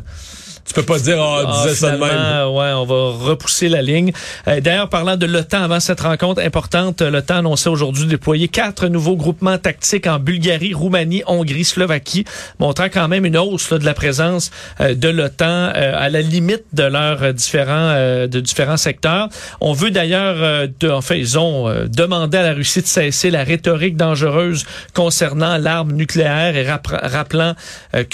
Tu 0.66 0.74
peux 0.74 0.82
pas 0.82 0.98
dire, 0.98 1.18
ah, 1.20 1.42
Ah, 1.46 1.68
ça 1.74 1.92
de 1.92 1.96
même. 1.98 2.08
finalement, 2.10 2.56
Ouais, 2.56 2.72
on 2.72 2.84
va 2.84 3.24
repousser 3.30 3.68
la 3.68 3.82
ligne. 3.82 4.12
Euh, 4.48 4.60
D'ailleurs, 4.60 4.88
parlant 4.88 5.16
de 5.16 5.26
l'OTAN, 5.26 5.62
avant 5.62 5.78
cette 5.80 6.00
rencontre 6.00 6.42
importante, 6.42 7.02
l'OTAN 7.02 7.36
annonçait 7.36 7.68
aujourd'hui 7.68 8.06
déployer 8.06 8.48
quatre 8.48 8.88
nouveaux 8.88 9.16
groupements 9.16 9.58
tactiques 9.58 10.06
en 10.06 10.18
Bulgarie, 10.18 10.74
Roumanie, 10.74 11.22
Hongrie, 11.26 11.64
Slovaquie, 11.64 12.24
montrant 12.58 12.86
quand 12.92 13.06
même 13.08 13.24
une 13.24 13.36
hausse 13.36 13.70
là, 13.70 13.78
de 13.78 13.84
la 13.84 13.94
présence 13.94 14.50
euh, 14.80 14.94
de 14.94 15.08
l'OTAN 15.08 15.44
euh, 15.74 15.92
à 15.96 16.08
la 16.08 16.20
limite 16.20 16.64
de 16.72 16.82
leurs 16.82 17.32
différents 17.32 17.92
euh, 17.94 18.26
de 18.26 18.40
différents 18.40 18.76
secteurs. 18.76 19.28
On 19.60 19.72
veut 19.72 19.90
d'ailleurs, 19.90 20.36
euh, 20.38 20.66
enfin, 20.90 21.14
ils 21.14 21.38
ont 21.38 21.70
demandé 21.86 22.38
à 22.38 22.42
la 22.42 22.54
Russie 22.54 22.82
de 22.82 22.86
cesser 22.86 23.30
la 23.30 23.44
rhétorique 23.44 23.96
dangereuse 23.96 24.64
concernant 24.94 25.56
l'arme 25.58 25.92
nucléaire 25.92 26.56
et 26.56 26.66
rappelant 26.68 27.54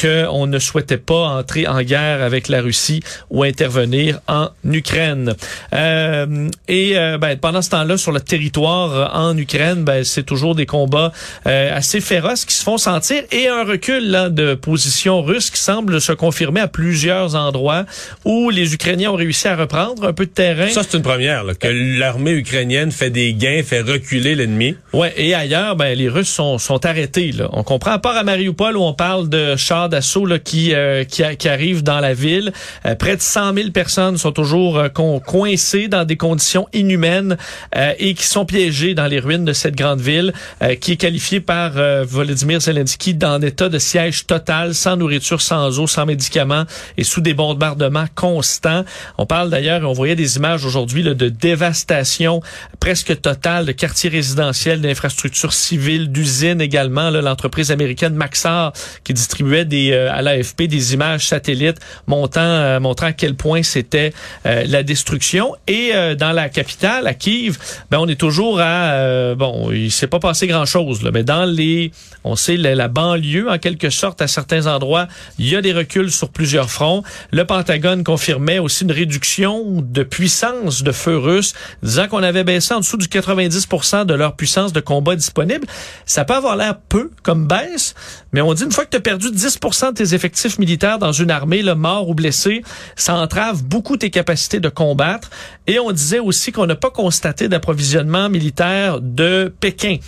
qu'on 0.00 0.47
ne 0.47 0.59
souhaitait 0.59 0.97
pas 0.99 1.28
entrer 1.28 1.66
en 1.66 1.80
guerre 1.82 2.23
avec 2.23 2.42
la 2.49 2.63
Russie 2.63 3.03
ou 3.31 3.43
intervenir 3.43 4.21
en 4.29 4.49
Ukraine. 4.65 5.35
Euh, 5.75 6.49
et 6.69 6.97
euh, 6.97 7.19
ben, 7.19 7.37
pendant 7.37 7.63
ce 7.63 7.71
temps-là, 7.71 7.97
sur 7.97 8.13
le 8.13 8.21
territoire 8.21 8.95
euh, 8.95 9.07
en 9.13 9.37
Ukraine, 9.37 9.85
ben, 9.85 10.05
c'est 10.05 10.23
toujours 10.23 10.55
des 10.55 10.67
combats 10.67 11.13
euh, 11.47 11.77
assez 11.77 12.01
féroces 12.01 12.45
qui 12.45 12.55
se 12.55 12.63
font 12.63 12.79
sentir 12.79 13.23
et 13.31 13.49
un 13.49 13.65
recul 13.65 14.11
là, 14.11 14.29
de 14.31 14.55
position 14.55 15.23
russe 15.23 15.51
qui 15.51 15.61
semble 15.61 16.01
se 16.01 16.13
confirmer 16.13 16.61
à 16.61 16.69
plusieurs 16.69 17.35
endroits 17.35 17.85
où 18.25 18.51
les 18.51 18.75
Ukrainiens 18.75 19.11
ont 19.11 19.17
réussi 19.17 19.49
à 19.49 19.57
reprendre 19.57 20.05
un 20.05 20.13
peu 20.13 20.27
de 20.27 20.31
terrain. 20.31 20.69
Ça, 20.69 20.83
c'est 20.83 20.97
une 20.97 21.03
première, 21.03 21.45
là, 21.45 21.55
que 21.55 21.69
l'armée 21.69 22.33
ukrainienne 22.33 22.91
fait 22.91 23.11
des 23.11 23.35
gains, 23.35 23.63
fait 23.63 23.83
reculer 23.83 24.35
l'ennemi. 24.35 24.77
Ouais, 24.93 25.13
et 25.17 25.35
ailleurs, 25.35 25.77
ben 25.77 25.97
les 25.97 26.09
Russes 26.09 26.29
sont, 26.29 26.59
sont 26.59 26.85
arrêtés. 26.87 27.33
Là. 27.33 27.49
On 27.53 27.63
comprend 27.63 27.93
à 27.93 27.99
part 27.99 28.17
à 28.17 28.25
Mariupol 28.25 28.77
où 28.77 28.83
on 28.83 28.95
parle 28.95 29.29
de 29.29 29.57
chars 29.57 29.89
d'assaut 29.89 30.23
qui, 30.45 30.75
euh, 30.75 31.05
qui 31.05 31.23
qui 31.37 31.49
arrivent 31.49 31.83
dans 31.83 32.01
la 32.01 32.15
ville. 32.15 32.32
Euh, 32.41 32.95
près 32.95 33.17
de 33.17 33.23
100 33.23 33.55
000 33.55 33.71
personnes 33.71 34.17
sont 34.17 34.33
toujours 34.33 34.79
euh, 34.79 34.89
coincées 34.89 35.89
dans 35.89 36.05
des 36.05 36.17
conditions 36.17 36.69
inhumaines 36.73 37.37
euh, 37.77 37.93
et 37.99 38.15
qui 38.15 38.25
sont 38.25 38.45
piégées 38.45 38.95
dans 38.95 39.07
les 39.07 39.19
ruines 39.19 39.45
de 39.45 39.53
cette 39.53 39.77
grande 39.77 40.01
ville 40.01 40.33
qui 40.81 40.93
est 40.93 40.97
qualifiée 40.97 41.41
par 41.41 41.73
Volodymyr 42.05 42.61
Zelensky 42.61 43.15
d'un 43.15 43.41
état 43.41 43.69
de 43.69 43.79
siège 43.79 44.27
total, 44.27 44.75
sans 44.75 44.97
nourriture, 44.97 45.41
sans 45.41 45.79
eau, 45.79 45.87
sans 45.87 46.07
médicaments 46.07 46.65
et 46.97 47.05
sous 47.05 47.21
des 47.21 47.35
bombardements 47.35 48.07
constants. 48.15 48.85
On 49.19 49.27
parle 49.27 49.51
d'ailleurs, 49.51 49.83
on 49.89 49.93
voyait 49.93 50.15
des 50.15 50.37
images 50.37 50.65
aujourd'hui 50.65 51.03
de 51.03 51.29
dévastation 51.29 52.43
presque 52.81 53.21
totale 53.21 53.67
de 53.67 53.73
quartiers 53.73 54.11
résidentiels, 54.11 54.81
d'infrastructures 54.81 55.53
civiles, 55.53 56.11
d'usines 56.11 56.61
également. 56.61 57.11
L'entreprise 57.11 57.71
américaine 57.71 58.15
Maxar 58.15 58.73
qui 59.05 59.12
distribuait 59.12 59.65
des, 59.65 59.93
à 59.93 60.23
l'AFP 60.23 60.62
des 60.62 60.95
images 60.95 61.27
satellites 61.27 61.81
montant, 62.23 62.41
euh, 62.41 62.79
montrant 62.79 63.07
à 63.07 63.12
quel 63.12 63.35
point 63.35 63.62
c'était 63.62 64.12
euh, 64.47 64.64
la 64.69 64.83
destruction. 64.83 65.57
Et 65.67 65.91
euh, 65.93 66.14
dans 66.14 66.31
la 66.31 66.49
capitale, 66.49 67.07
à 67.07 67.14
Kiev, 67.14 67.59
ben, 67.91 67.99
on 67.99 68.07
est 68.07 68.21
toujours 68.21 68.61
à... 68.61 69.35
bon, 69.35 69.71
il 69.73 69.91
s'est 69.91 70.07
pas 70.07 70.21
passé 70.21 70.47
grand-chose, 70.47 71.09
mais 71.12 71.25
dans 71.25 71.45
les... 71.45 71.91
On 72.25 72.37
sait, 72.37 72.57
la, 72.57 72.76
la 72.76 72.87
banlieue, 72.87 73.50
en 73.50 73.59
quelque 73.59 73.91
sorte, 73.91 74.23
à 74.23 74.29
certains 74.29 74.67
endroits, 74.69 75.09
il 75.38 75.49
y 75.49 75.57
a 75.57 75.62
des 75.62 75.73
reculs 75.73 76.12
sur 76.12 76.29
plusieurs 76.29 76.71
fronts. 76.71 77.02
Le 77.33 77.45
Pentagone 77.45 78.05
confirmait 78.05 78.61
aussi 78.61 78.85
une 78.85 78.93
réduction 78.93 79.83
de 79.83 80.02
puissance 80.05 80.85
de 80.85 80.93
feu 80.93 81.19
russe, 81.19 81.55
disant 81.83 82.07
qu'on 82.07 82.23
avait 82.23 82.45
baissé 82.45 82.75
en 82.75 82.81
dessous 82.81 82.97
du 82.97 83.07
90% 83.07 84.07
de 84.07 84.14
leur 84.14 84.37
puissance 84.37 84.73
de 84.73 84.81
combat 84.81 85.17
disponible. 85.17 85.67
Ça 86.07 86.25
peut 86.25 86.35
avoir 86.35 86.57
l'air 86.57 86.79
peu 86.88 87.11
comme 87.25 87.49
baisse, 87.49 87.95
mais 88.33 88.41
on 88.41 88.55
dit 88.55 88.65
une 88.65 88.73
fois 88.73 88.85
que 88.85 88.91
tu 88.91 88.97
as 88.97 89.01
perdu 89.01 89.29
10% 89.29 89.91
de 89.91 89.95
tes 89.95 90.15
effectifs 90.15 90.59
militaires 90.59 90.99
dans 90.99 91.12
une 91.12 91.31
armée, 91.31 91.62
le 91.62 91.75
mort 91.75 92.09
ou 92.09 92.15
blessé, 92.15 92.62
ça 92.97 93.15
entrave 93.17 93.62
beaucoup 93.62 93.97
tes 93.97 94.11
capacités 94.11 94.59
de 94.59 94.69
combattre. 94.69 95.31
Et 95.67 95.79
on 95.79 95.93
disait 95.93 96.19
aussi 96.19 96.51
qu'on 96.51 96.67
n'a 96.67 96.75
pas 96.75 96.91
constaté 96.91 97.49
d'approvisionnement 97.49 98.31
militaire 98.31 99.01
de 99.01 99.53
Pékin. 99.61 99.99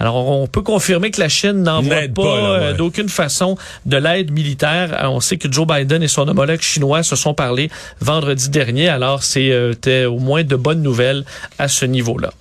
Alors, 0.00 0.16
on 0.16 0.46
peut 0.46 0.62
confirmer 0.62 1.10
que 1.10 1.20
la 1.20 1.28
Chine 1.28 1.62
n'envoie 1.62 2.08
pas, 2.14 2.22
euh, 2.22 2.70
ouais. 2.70 2.76
d'aucune 2.76 3.08
façon 3.08 3.56
de 3.86 3.96
l'aide 3.96 4.32
militaire. 4.32 5.04
Euh, 5.04 5.08
On 5.08 5.20
sait 5.20 5.36
que 5.36 5.50
Joe 5.50 5.66
Biden 5.66 6.02
et 6.02 6.08
son 6.08 6.26
homologue 6.26 6.62
chinois 6.62 7.02
se 7.02 7.16
sont 7.16 7.34
parlé 7.34 7.70
vendredi 8.00 8.48
dernier. 8.48 8.88
Alors, 8.88 9.22
c'était 9.22 10.06
au 10.06 10.18
moins 10.18 10.42
de 10.42 10.56
bonnes 10.56 10.82
nouvelles 10.82 11.24
à 11.58 11.68
ce 11.68 11.84
niveau-là. 11.84 12.32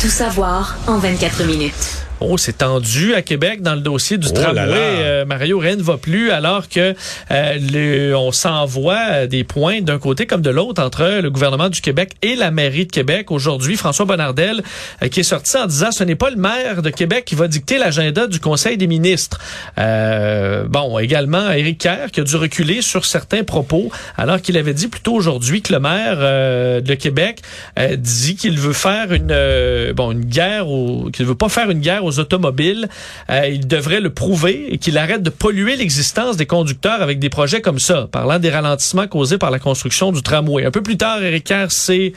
Tout 0.00 0.08
savoir 0.08 0.76
en 0.86 0.98
24 0.98 1.44
minutes. 1.44 2.07
Oh, 2.20 2.36
c'est 2.36 2.58
tendu 2.58 3.14
à 3.14 3.22
Québec 3.22 3.62
dans 3.62 3.74
le 3.74 3.80
dossier 3.80 4.18
du 4.18 4.26
Oh 4.28 4.32
tramway. 4.32 4.54
là. 4.66 4.74
Euh, 4.74 5.24
Mario, 5.24 5.58
rien 5.58 5.76
ne 5.76 5.82
va 5.82 5.96
plus 5.98 6.30
alors 6.32 6.68
que 6.68 6.94
euh, 7.30 7.58
le- 7.72 8.16
on 8.16 8.32
s'envoie 8.32 9.26
des 9.26 9.44
points 9.44 9.82
d'un 9.82 9.98
côté 9.98 10.26
comme 10.26 10.42
de 10.42 10.50
l'autre 10.50 10.82
entre 10.82 11.20
le 11.22 11.30
gouvernement 11.30 11.68
du 11.68 11.80
Québec 11.80 12.10
et 12.22 12.34
la 12.34 12.50
mairie 12.50 12.86
de 12.86 12.90
Québec. 12.92 13.30
Aujourd'hui, 13.30 13.76
François 13.76 14.04
Bonnardel 14.04 14.62
euh, 15.02 15.08
qui 15.08 15.20
est 15.20 15.24
sorti 15.24 15.56
en 15.56 15.66
disant 15.66 15.92
ce 15.92 16.02
n'est 16.02 16.16
pas 16.16 16.30
le 16.30 16.36
maire 16.36 16.82
de 16.82 16.90
Québec 16.90 17.24
qui 17.24 17.36
va 17.36 17.46
dicter 17.46 17.78
l'agenda 17.78 18.26
du 18.26 18.40
Conseil 18.40 18.76
des 18.76 18.88
ministres. 18.88 19.38
Euh, 19.78 20.64
bon, 20.68 20.98
également 20.98 21.50
Éric 21.52 21.78
Kerr 21.78 22.10
qui 22.12 22.20
a 22.20 22.24
dû 22.24 22.34
reculer 22.36 22.82
sur 22.82 23.04
certains 23.04 23.44
propos 23.44 23.90
alors 24.16 24.40
qu'il 24.42 24.56
avait 24.56 24.74
dit 24.74 24.88
plutôt 24.88 25.14
aujourd'hui 25.14 25.62
que 25.62 25.72
le 25.72 25.78
maire 25.78 26.16
euh, 26.18 26.80
de 26.80 26.94
Québec 26.94 27.42
euh, 27.78 27.94
dit 27.96 28.34
qu'il 28.34 28.58
veut 28.58 28.72
faire 28.72 29.12
une 29.12 29.28
euh, 29.30 29.92
bon 29.92 30.10
une 30.12 30.24
guerre 30.24 30.68
au 30.68 31.10
qu'il 31.12 31.24
veut 31.24 31.34
pas 31.36 31.48
faire 31.48 31.70
une 31.70 31.80
guerre 31.80 32.04
aux 32.08 32.18
automobiles. 32.18 32.88
Euh, 33.30 33.46
il 33.46 33.66
devrait 33.66 34.00
le 34.00 34.10
prouver 34.10 34.72
et 34.72 34.78
qu'il 34.78 34.98
arrête 34.98 35.22
de 35.22 35.30
polluer 35.30 35.76
l'existence 35.76 36.36
des 36.36 36.46
conducteurs 36.46 37.02
avec 37.02 37.18
des 37.18 37.30
projets 37.30 37.60
comme 37.60 37.78
ça, 37.78 38.08
parlant 38.10 38.38
des 38.38 38.50
ralentissements 38.50 39.06
causés 39.06 39.38
par 39.38 39.50
la 39.50 39.58
construction 39.58 40.12
du 40.12 40.22
tramway. 40.22 40.64
Un 40.64 40.70
peu 40.70 40.82
plus 40.82 40.96
tard, 40.96 41.22
Éric 41.22 41.44
Kerr 41.44 41.70
s'est 41.70 42.12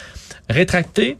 rétracté 0.49 1.17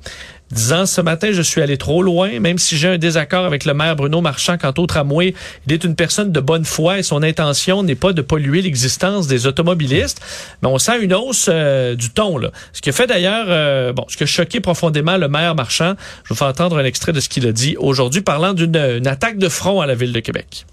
disant 0.54 0.86
ce 0.86 1.02
matin 1.02 1.30
je 1.32 1.42
suis 1.42 1.62
allé 1.62 1.78
trop 1.78 2.04
loin. 2.04 2.40
Même 2.40 2.58
si 2.58 2.78
j'ai 2.78 2.88
un 2.88 2.98
désaccord 2.98 3.46
avec 3.46 3.66
le 3.66 3.74
maire 3.74 3.96
Bruno 3.96 4.22
Marchand 4.22 4.58
quant 4.58 4.74
au 4.78 4.86
tramway 4.86 5.34
il 5.68 5.74
est 5.74 5.84
une 5.84 5.96
personne 5.96 6.32
de 6.32 6.40
bonne 6.40 6.66
foi 6.66 7.00
et 7.00 7.04
son 7.04 7.24
intention 7.24 7.84
n'est 7.84 7.96
pas 7.96 8.14
de 8.14 8.22
polluer 8.22 8.62
l'existence 8.62 9.28
des 9.28 9.48
automobilistes. 9.48 10.22
Mais 10.62 10.70
on 10.70 10.78
sent 10.78 11.02
une 11.02 11.14
hausse 11.14 11.50
euh, 11.52 11.96
du 11.96 12.10
ton 12.10 12.38
là. 12.38 12.52
Ce 12.74 12.82
qui 12.82 12.90
a 12.90 12.94
fait 12.94 13.08
d'ailleurs 13.08 13.46
euh, 13.50 13.94
bon 13.94 14.06
ce 14.08 14.18
qui 14.18 14.24
a 14.24 14.28
choqué 14.28 14.60
profondément 14.60 15.18
le 15.18 15.28
maire 15.28 15.56
Marchand 15.56 15.96
je 16.24 16.30
vous 16.30 16.36
fais 16.36 16.46
entendre 16.46 16.78
un 16.78 16.86
extrait 16.86 17.14
de 17.14 17.20
ce 17.20 17.30
qu'il 17.30 17.48
a 17.48 17.52
dit 17.52 17.76
aujourd'hui 17.78 18.22
parlant 18.22 18.54
d'une 18.54 18.72
une 18.76 19.08
attaque 19.08 19.38
de 19.38 19.50
front 19.50 19.82
à 19.82 19.86
la 19.86 19.96
ville 19.96 20.14
de 20.14 20.20
Québec 20.20 20.66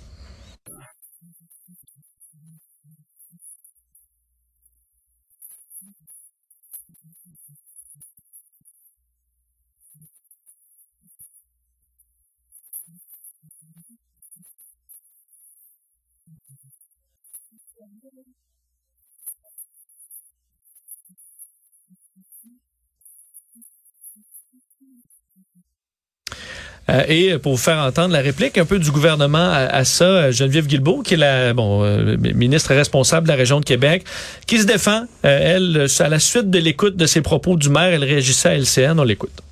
Euh, 26.91 27.03
et 27.09 27.39
pour 27.39 27.53
vous 27.53 27.59
faire 27.59 27.79
entendre 27.79 28.13
la 28.13 28.21
réplique 28.21 28.57
un 28.59 28.65
peu 28.65 28.79
du 28.79 28.91
gouvernement 28.91 29.51
à, 29.53 29.85
ça, 29.85 30.05
euh, 30.05 30.33
Geneviève 30.33 30.67
Guilbeault, 30.67 31.03
qui 31.03 31.15
est 31.15 31.19
la 31.19 31.53
bon, 31.53 31.85
euh, 31.85 32.17
ministre 32.17 32.75
responsable 32.75 33.27
de 33.27 33.33
la 33.33 33.37
région 33.37 33.61
de 33.61 33.65
Québec, 33.65 34.05
qui 34.47 34.59
se 34.59 34.65
défend, 34.65 35.05
euh, 35.25 35.57
elle, 35.57 35.87
à 35.99 36.09
la 36.09 36.19
suite 36.19 36.51
de 36.51 36.59
l'écoute 36.59 36.97
de 36.97 37.07
ses 37.07 37.21
propos 37.21 37.57
du 37.57 37.69
maire, 37.69 37.93
elle 37.93 38.05
réagissait 38.05 38.49
à 38.49 38.55
LCN, 38.57 38.99
on 38.99 39.05
l'écoute. 39.05 39.43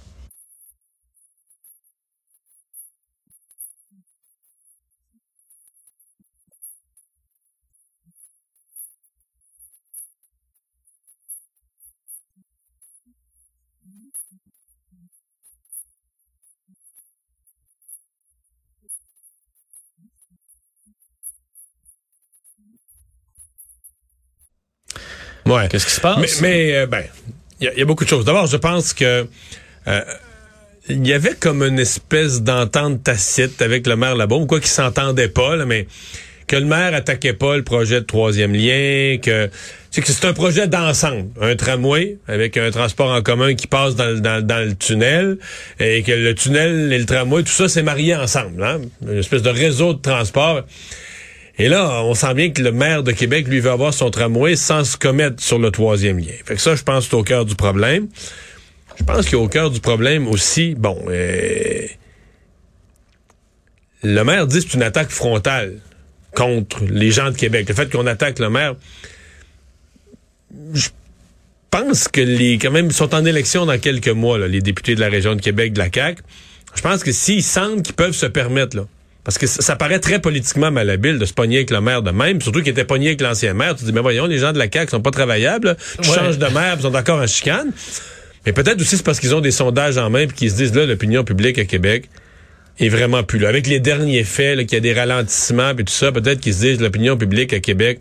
Ouais. 25.47 25.69
Qu'est-ce 25.69 25.87
qui 25.87 25.93
se 25.93 26.01
passe? 26.01 26.19
Mais, 26.19 26.29
mais, 26.43 26.77
euh, 26.77 26.87
ben, 26.87 27.03
il 27.61 27.65
y, 27.65 27.69
a- 27.69 27.73
il 27.73 27.79
y 27.79 27.83
a 27.83 27.85
beaucoup 27.85 28.05
de 28.05 28.09
choses. 28.11 28.25
D'abord, 28.25 28.47
je 28.47 28.57
pense 28.57 28.93
que 28.93 29.27
euh, 29.89 30.01
il 30.89 31.07
y 31.07 31.13
avait 31.13 31.35
comme 31.35 31.63
une 31.63 31.79
espèce 31.79 32.43
d'entente 32.43 33.03
tacite 33.03 33.61
avec 33.63 33.87
le 33.87 33.97
maire 33.97 34.15
là-bas, 34.17 34.37
ou 34.37 34.47
quoi 34.47 34.61
qu'ils 34.61 34.69
s'entendaient 34.69 35.29
pas, 35.29 35.57
là, 35.57 35.65
mais 35.65 35.87
que 36.47 36.55
le 36.57 36.65
maire 36.65 36.95
attaquait 36.95 37.33
pas 37.33 37.57
le 37.57 37.65
projet 37.65 37.97
de 38.01 38.07
troisième 38.07 38.53
lien, 38.55 39.19
que 39.21 39.51
c'est 39.91 40.01
que 40.01 40.07
c'est 40.13 40.27
un 40.27 40.33
projet 40.33 40.69
d'ensemble, 40.69 41.31
un 41.41 41.57
tramway 41.57 42.19
avec 42.29 42.57
un 42.57 42.71
transport 42.71 43.11
en 43.11 43.21
commun 43.23 43.55
qui 43.55 43.67
passe 43.67 43.97
dans, 43.97 44.05
le- 44.11 44.21
dans, 44.21 44.47
dans 44.47 44.65
le 44.65 44.75
tunnel, 44.77 45.39
et 45.81 46.03
que 46.05 46.13
le 46.13 46.35
tunnel 46.37 46.93
et 46.93 46.99
le 46.99 47.05
tramway, 47.07 47.43
tout 47.43 47.51
ça, 47.51 47.69
c'est 47.69 47.83
marié 47.83 48.15
ensemble, 48.15 48.63
hein? 48.63 48.81
une 49.03 49.19
espèce 49.19 49.43
de 49.43 49.51
réseau 49.51 49.95
de 49.95 50.01
transport. 50.01 50.63
Et 51.59 51.69
là, 51.69 52.03
on 52.05 52.15
sent 52.15 52.35
bien 52.35 52.51
que 52.51 52.61
le 52.63 52.73
maire 52.73 53.03
de 53.03 53.13
Québec, 53.13 53.49
lui, 53.49 53.61
veut 53.61 53.71
avoir 53.71 53.95
son 53.95 54.11
tramway 54.11 54.57
sans 54.57 54.85
se 54.85 54.97
commettre 54.97 55.43
sur 55.43 55.59
le 55.59 55.71
troisième 55.71 56.19
lien. 56.19 56.35
Fait 56.45 56.55
que 56.55 56.61
ça, 56.61 56.75
je 56.75 56.83
pense 56.83 57.09
c'est 57.09 57.15
au 57.15 57.23
cœur 57.23 57.47
du 57.47 57.55
problème. 57.55 58.09
Je 58.99 59.05
pense 59.05 59.29
qu'au 59.29 59.49
cœur 59.49 59.71
du 59.71 59.81
problème 59.81 60.27
aussi, 60.29 60.75
bon, 60.75 60.99
euh, 61.09 61.87
le 64.03 64.23
maire 64.23 64.47
dit 64.47 64.63
que 64.65 64.71
c'est 64.71 64.77
une 64.77 64.83
attaque 64.83 65.11
frontale 65.11 65.79
contre 66.35 66.85
les 66.85 67.11
gens 67.11 67.31
de 67.31 67.37
Québec. 67.37 67.69
Le 67.69 67.75
fait 67.75 67.91
qu'on 67.91 68.07
attaque 68.07 68.39
le 68.39 68.51
maire, 68.51 68.75
je 70.75 70.89
pense 71.71 72.09
que 72.09 72.21
les, 72.21 72.59
quand 72.59 72.71
même, 72.71 72.91
sont 72.91 73.15
en 73.15 73.25
élection 73.25 73.67
dans 73.67 73.79
quelques 73.79 74.09
mois, 74.09 74.47
les 74.47 74.61
députés 74.61 74.95
de 74.95 75.01
la 75.01 75.09
région 75.09 75.35
de 75.35 75.41
Québec, 75.41 75.73
de 75.73 75.79
la 75.79 75.91
CAQ. 75.93 76.23
Je 76.75 76.83
pense 76.83 77.03
que 77.03 77.13
s'ils 77.13 77.43
sentent 77.43 77.83
qu'ils 77.83 77.95
peuvent 77.95 78.15
se 78.15 78.27
permettre, 78.27 78.77
là, 78.77 78.87
parce 79.27 79.39
que 79.39 79.49
ça, 79.49 79.61
ça 79.61 79.75
paraît 79.75 79.99
très 79.99 80.21
politiquement 80.21 80.71
malhabile 80.71 81.19
de 81.19 81.25
se 81.25 81.33
pogner 81.33 81.57
avec 81.57 81.73
le 81.73 81.81
maire 81.81 82.01
de 82.01 82.13
même, 82.13 82.41
surtout 82.41 82.61
qu'il 82.61 82.71
était 82.71 82.85
pogné 82.85 83.09
avec 83.09 83.21
l'ancien 83.21 83.55
maire. 83.55 83.75
Tu 83.75 83.81
te 83.81 83.87
dis, 83.87 83.93
mais 83.93 84.01
voyons, 84.01 84.27
les 84.27 84.39
gens 84.39 84.53
de 84.53 84.59
la 84.59 84.71
CAQ 84.73 84.89
sont 84.89 85.01
pas 85.01 85.11
travaillables, 85.11 85.67
là. 85.67 85.77
Ouais. 85.99 86.15
changent 86.15 86.39
de 86.39 86.47
maire, 86.47 86.75
puis 86.75 86.85
ils 86.87 86.93
sont 86.93 86.95
encore 86.95 87.21
en 87.21 87.27
chicane. 87.27 87.73
Mais 88.47 88.53
peut-être 88.53 88.81
aussi 88.81 88.97
c'est 88.97 89.03
parce 89.03 89.19
qu'ils 89.19 89.35
ont 89.35 89.41
des 89.41 89.51
sondages 89.51 89.99
en 89.99 90.11
main 90.11 90.29
puis 90.29 90.37
qu'ils 90.37 90.51
se 90.53 90.55
disent, 90.55 90.77
là, 90.77 90.87
l'opinion 90.87 91.25
publique 91.25 91.59
à 91.59 91.65
Québec 91.65 92.09
est 92.79 92.89
vraiment 92.89 93.25
plus 93.25 93.41
là. 93.41 93.49
Avec 93.49 93.67
les 93.67 93.81
derniers 93.81 94.23
faits, 94.23 94.61
qu'il 94.61 94.75
y 94.75 94.77
a 94.77 94.81
des 94.81 94.93
ralentissements 94.93 95.71
et 95.71 95.83
tout 95.83 95.93
ça, 95.93 96.13
peut-être 96.13 96.39
qu'ils 96.39 96.55
se 96.55 96.61
disent, 96.61 96.81
l'opinion 96.81 97.17
publique 97.17 97.53
à 97.53 97.59
Québec 97.59 97.99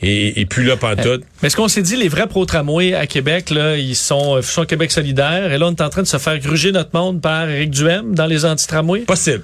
est, 0.00 0.38
est 0.38 0.46
plus 0.46 0.62
là 0.62 0.76
pantoute. 0.76 1.24
Mais 1.42 1.50
ce 1.50 1.56
qu'on 1.56 1.66
s'est 1.66 1.82
dit, 1.82 1.96
les 1.96 2.06
vrais 2.06 2.28
pro-tramway 2.28 2.94
à 2.94 3.08
Québec, 3.08 3.50
là, 3.50 3.76
ils 3.76 3.96
sont, 3.96 4.36
euh, 4.36 4.42
sont 4.42 4.64
Québec 4.66 4.92
solidaire. 4.92 5.52
Et 5.52 5.58
là, 5.58 5.66
on 5.66 5.72
est 5.72 5.80
en 5.80 5.90
train 5.90 6.02
de 6.02 6.06
se 6.06 6.18
faire 6.18 6.38
gruger 6.38 6.70
notre 6.70 6.90
monde 6.94 7.20
par 7.20 7.48
Éric 7.48 7.70
Duhem 7.70 8.14
dans 8.14 8.26
les 8.26 8.44
anti-tramways? 8.44 9.00
Possible. 9.00 9.42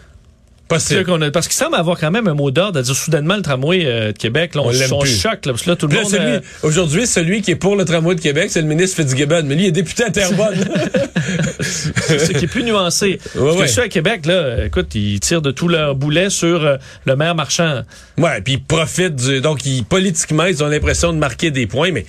C'est 0.69 0.75
Possible. 0.75 1.05
qu'on 1.05 1.23
a- 1.23 1.31
parce 1.31 1.47
qu'il 1.47 1.55
semble 1.57 1.77
avoir 1.77 1.97
quand 1.97 2.11
même 2.11 2.27
un 2.27 2.35
mot 2.35 2.51
d'ordre 2.51 2.81
à 2.81 2.83
dire 2.83 2.97
soudainement 2.97 3.37
le 3.37 3.43
tramway 3.43 3.85
euh, 3.87 4.13
de 4.13 4.19
Québec, 4.19 4.57
là, 4.57 4.63
on, 4.63 4.67
On 4.67 4.71
l'aime 4.71 4.93
on 4.93 4.99
plus. 4.99 5.17
choque, 5.17 5.47
là, 5.47 5.53
parce 5.53 5.63
que 5.63 5.71
là, 5.71 5.77
tout 5.77 5.87
le 5.87 5.95
là, 5.95 6.03
monde... 6.03 6.11
celui- 6.11 6.25
euh, 6.25 6.41
Aujourd'hui, 6.65 7.07
celui 7.07 7.41
qui 7.41 7.53
est 7.53 7.57
pour 7.57 7.77
le 7.77 7.85
tramway 7.85 8.17
de 8.17 8.21
Québec, 8.21 8.49
c'est 8.51 8.63
le 8.63 8.67
ministre 8.67 8.97
Fitzgibbon. 9.01 9.43
Mais 9.45 9.55
lui, 9.55 9.63
il 9.65 9.67
est 9.69 9.73
député 9.73 10.03
à 10.05 10.11
Terrebonne. 10.11 10.59
c'est 11.61 12.35
qui 12.37 12.45
est 12.47 12.49
plus 12.49 12.65
nuancé. 12.65 13.21
Parce 13.23 13.33
que 13.35 13.61
ouais. 13.61 13.69
ceux 13.69 13.83
à 13.83 13.89
Québec, 13.89 14.27
là, 14.27 14.65
écoute, 14.67 14.93
ils 14.97 15.21
tirent 15.21 15.43
de 15.43 15.53
tout 15.53 15.69
leur 15.69 15.95
boulet 15.95 16.31
sur 16.31 16.65
euh, 16.65 16.77
le 17.05 17.15
maire 17.15 17.37
marchand. 17.37 17.83
ouais, 18.19 18.41
puis 18.41 18.55
ils 18.55 18.63
profitent 18.63 19.15
du... 19.17 19.41
Donc, 19.41 19.65
ils, 19.67 19.85
politiquement, 19.85 20.47
ils 20.47 20.65
ont 20.65 20.69
l'impression 20.69 21.13
de 21.13 21.19
marquer 21.19 21.53
des 21.53 21.69
points, 21.69 21.93
mais 21.93 22.07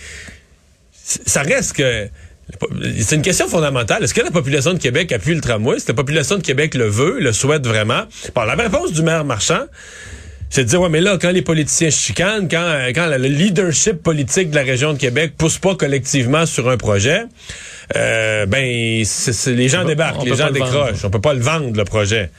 ça 1.03 1.41
reste 1.43 1.73
que... 1.73 2.07
C'est 2.99 3.15
une 3.15 3.21
question 3.21 3.47
fondamentale. 3.47 4.03
Est-ce 4.03 4.13
que 4.13 4.21
la 4.21 4.31
population 4.31 4.73
de 4.73 4.79
Québec 4.79 5.11
appuie 5.11 5.35
le 5.35 5.41
tramway? 5.41 5.75
Est-ce 5.77 5.85
que 5.85 5.91
la 5.91 5.95
population 5.95 6.37
de 6.37 6.41
Québec 6.41 6.75
le 6.75 6.87
veut, 6.87 7.19
le 7.19 7.33
souhaite 7.33 7.65
vraiment? 7.67 8.03
Bon, 8.33 8.43
la 8.43 8.55
réponse 8.55 8.93
du 8.93 9.01
maire 9.01 9.25
marchand, 9.25 9.65
c'est 10.49 10.63
de 10.63 10.69
dire, 10.69 10.81
ouais, 10.81 10.89
mais 10.89 11.01
là, 11.01 11.17
quand 11.21 11.31
les 11.31 11.41
politiciens 11.41 11.89
chicanent, 11.89 12.47
quand, 12.49 12.63
euh, 12.63 12.91
quand 12.95 13.07
le 13.07 13.17
leadership 13.27 14.01
politique 14.01 14.49
de 14.49 14.55
la 14.55 14.63
région 14.63 14.93
de 14.93 14.97
Québec 14.97 15.33
pousse 15.37 15.57
pas 15.57 15.75
collectivement 15.75 16.45
sur 16.45 16.69
un 16.69 16.77
projet, 16.77 17.23
euh, 17.95 18.45
ben, 18.45 18.63
les 18.63 19.69
gens 19.69 19.83
débarquent, 19.83 20.23
les 20.23 20.35
gens 20.35 20.45
vendre. 20.47 20.53
décrochent. 20.53 21.03
On 21.03 21.09
peut 21.09 21.21
pas 21.21 21.33
le 21.33 21.41
vendre, 21.41 21.75
le 21.75 21.83
projet. 21.83 22.29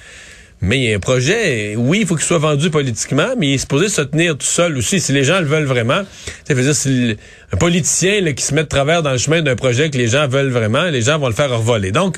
Mais 0.60 0.78
il 0.78 0.84
y 0.84 0.92
a 0.92 0.96
un 0.96 1.00
projet, 1.00 1.76
oui, 1.76 2.00
il 2.00 2.06
faut 2.06 2.16
qu'il 2.16 2.24
soit 2.24 2.38
vendu 2.38 2.68
politiquement, 2.70 3.28
mais 3.38 3.48
il 3.48 3.54
est 3.54 3.58
supposé 3.58 3.88
se 3.88 4.02
tenir 4.02 4.36
tout 4.36 4.46
seul 4.46 4.76
aussi. 4.76 5.00
Si 5.00 5.12
les 5.12 5.22
gens 5.22 5.38
le 5.38 5.46
veulent 5.46 5.64
vraiment, 5.64 6.02
ça 6.46 6.54
veut 6.54 6.62
dire 6.62 6.74
si 6.74 7.16
un 7.52 7.56
politicien 7.56 8.32
qui 8.32 8.42
se 8.42 8.54
met 8.54 8.64
de 8.64 8.68
travers 8.68 9.02
dans 9.02 9.12
le 9.12 9.18
chemin 9.18 9.40
d'un 9.40 9.54
projet 9.54 9.88
que 9.88 9.96
les 9.96 10.08
gens 10.08 10.26
veulent 10.26 10.50
vraiment, 10.50 10.84
les 10.84 11.02
gens 11.02 11.18
vont 11.18 11.28
le 11.28 11.34
faire 11.34 11.50
revoler. 11.50 11.92
Donc, 11.92 12.16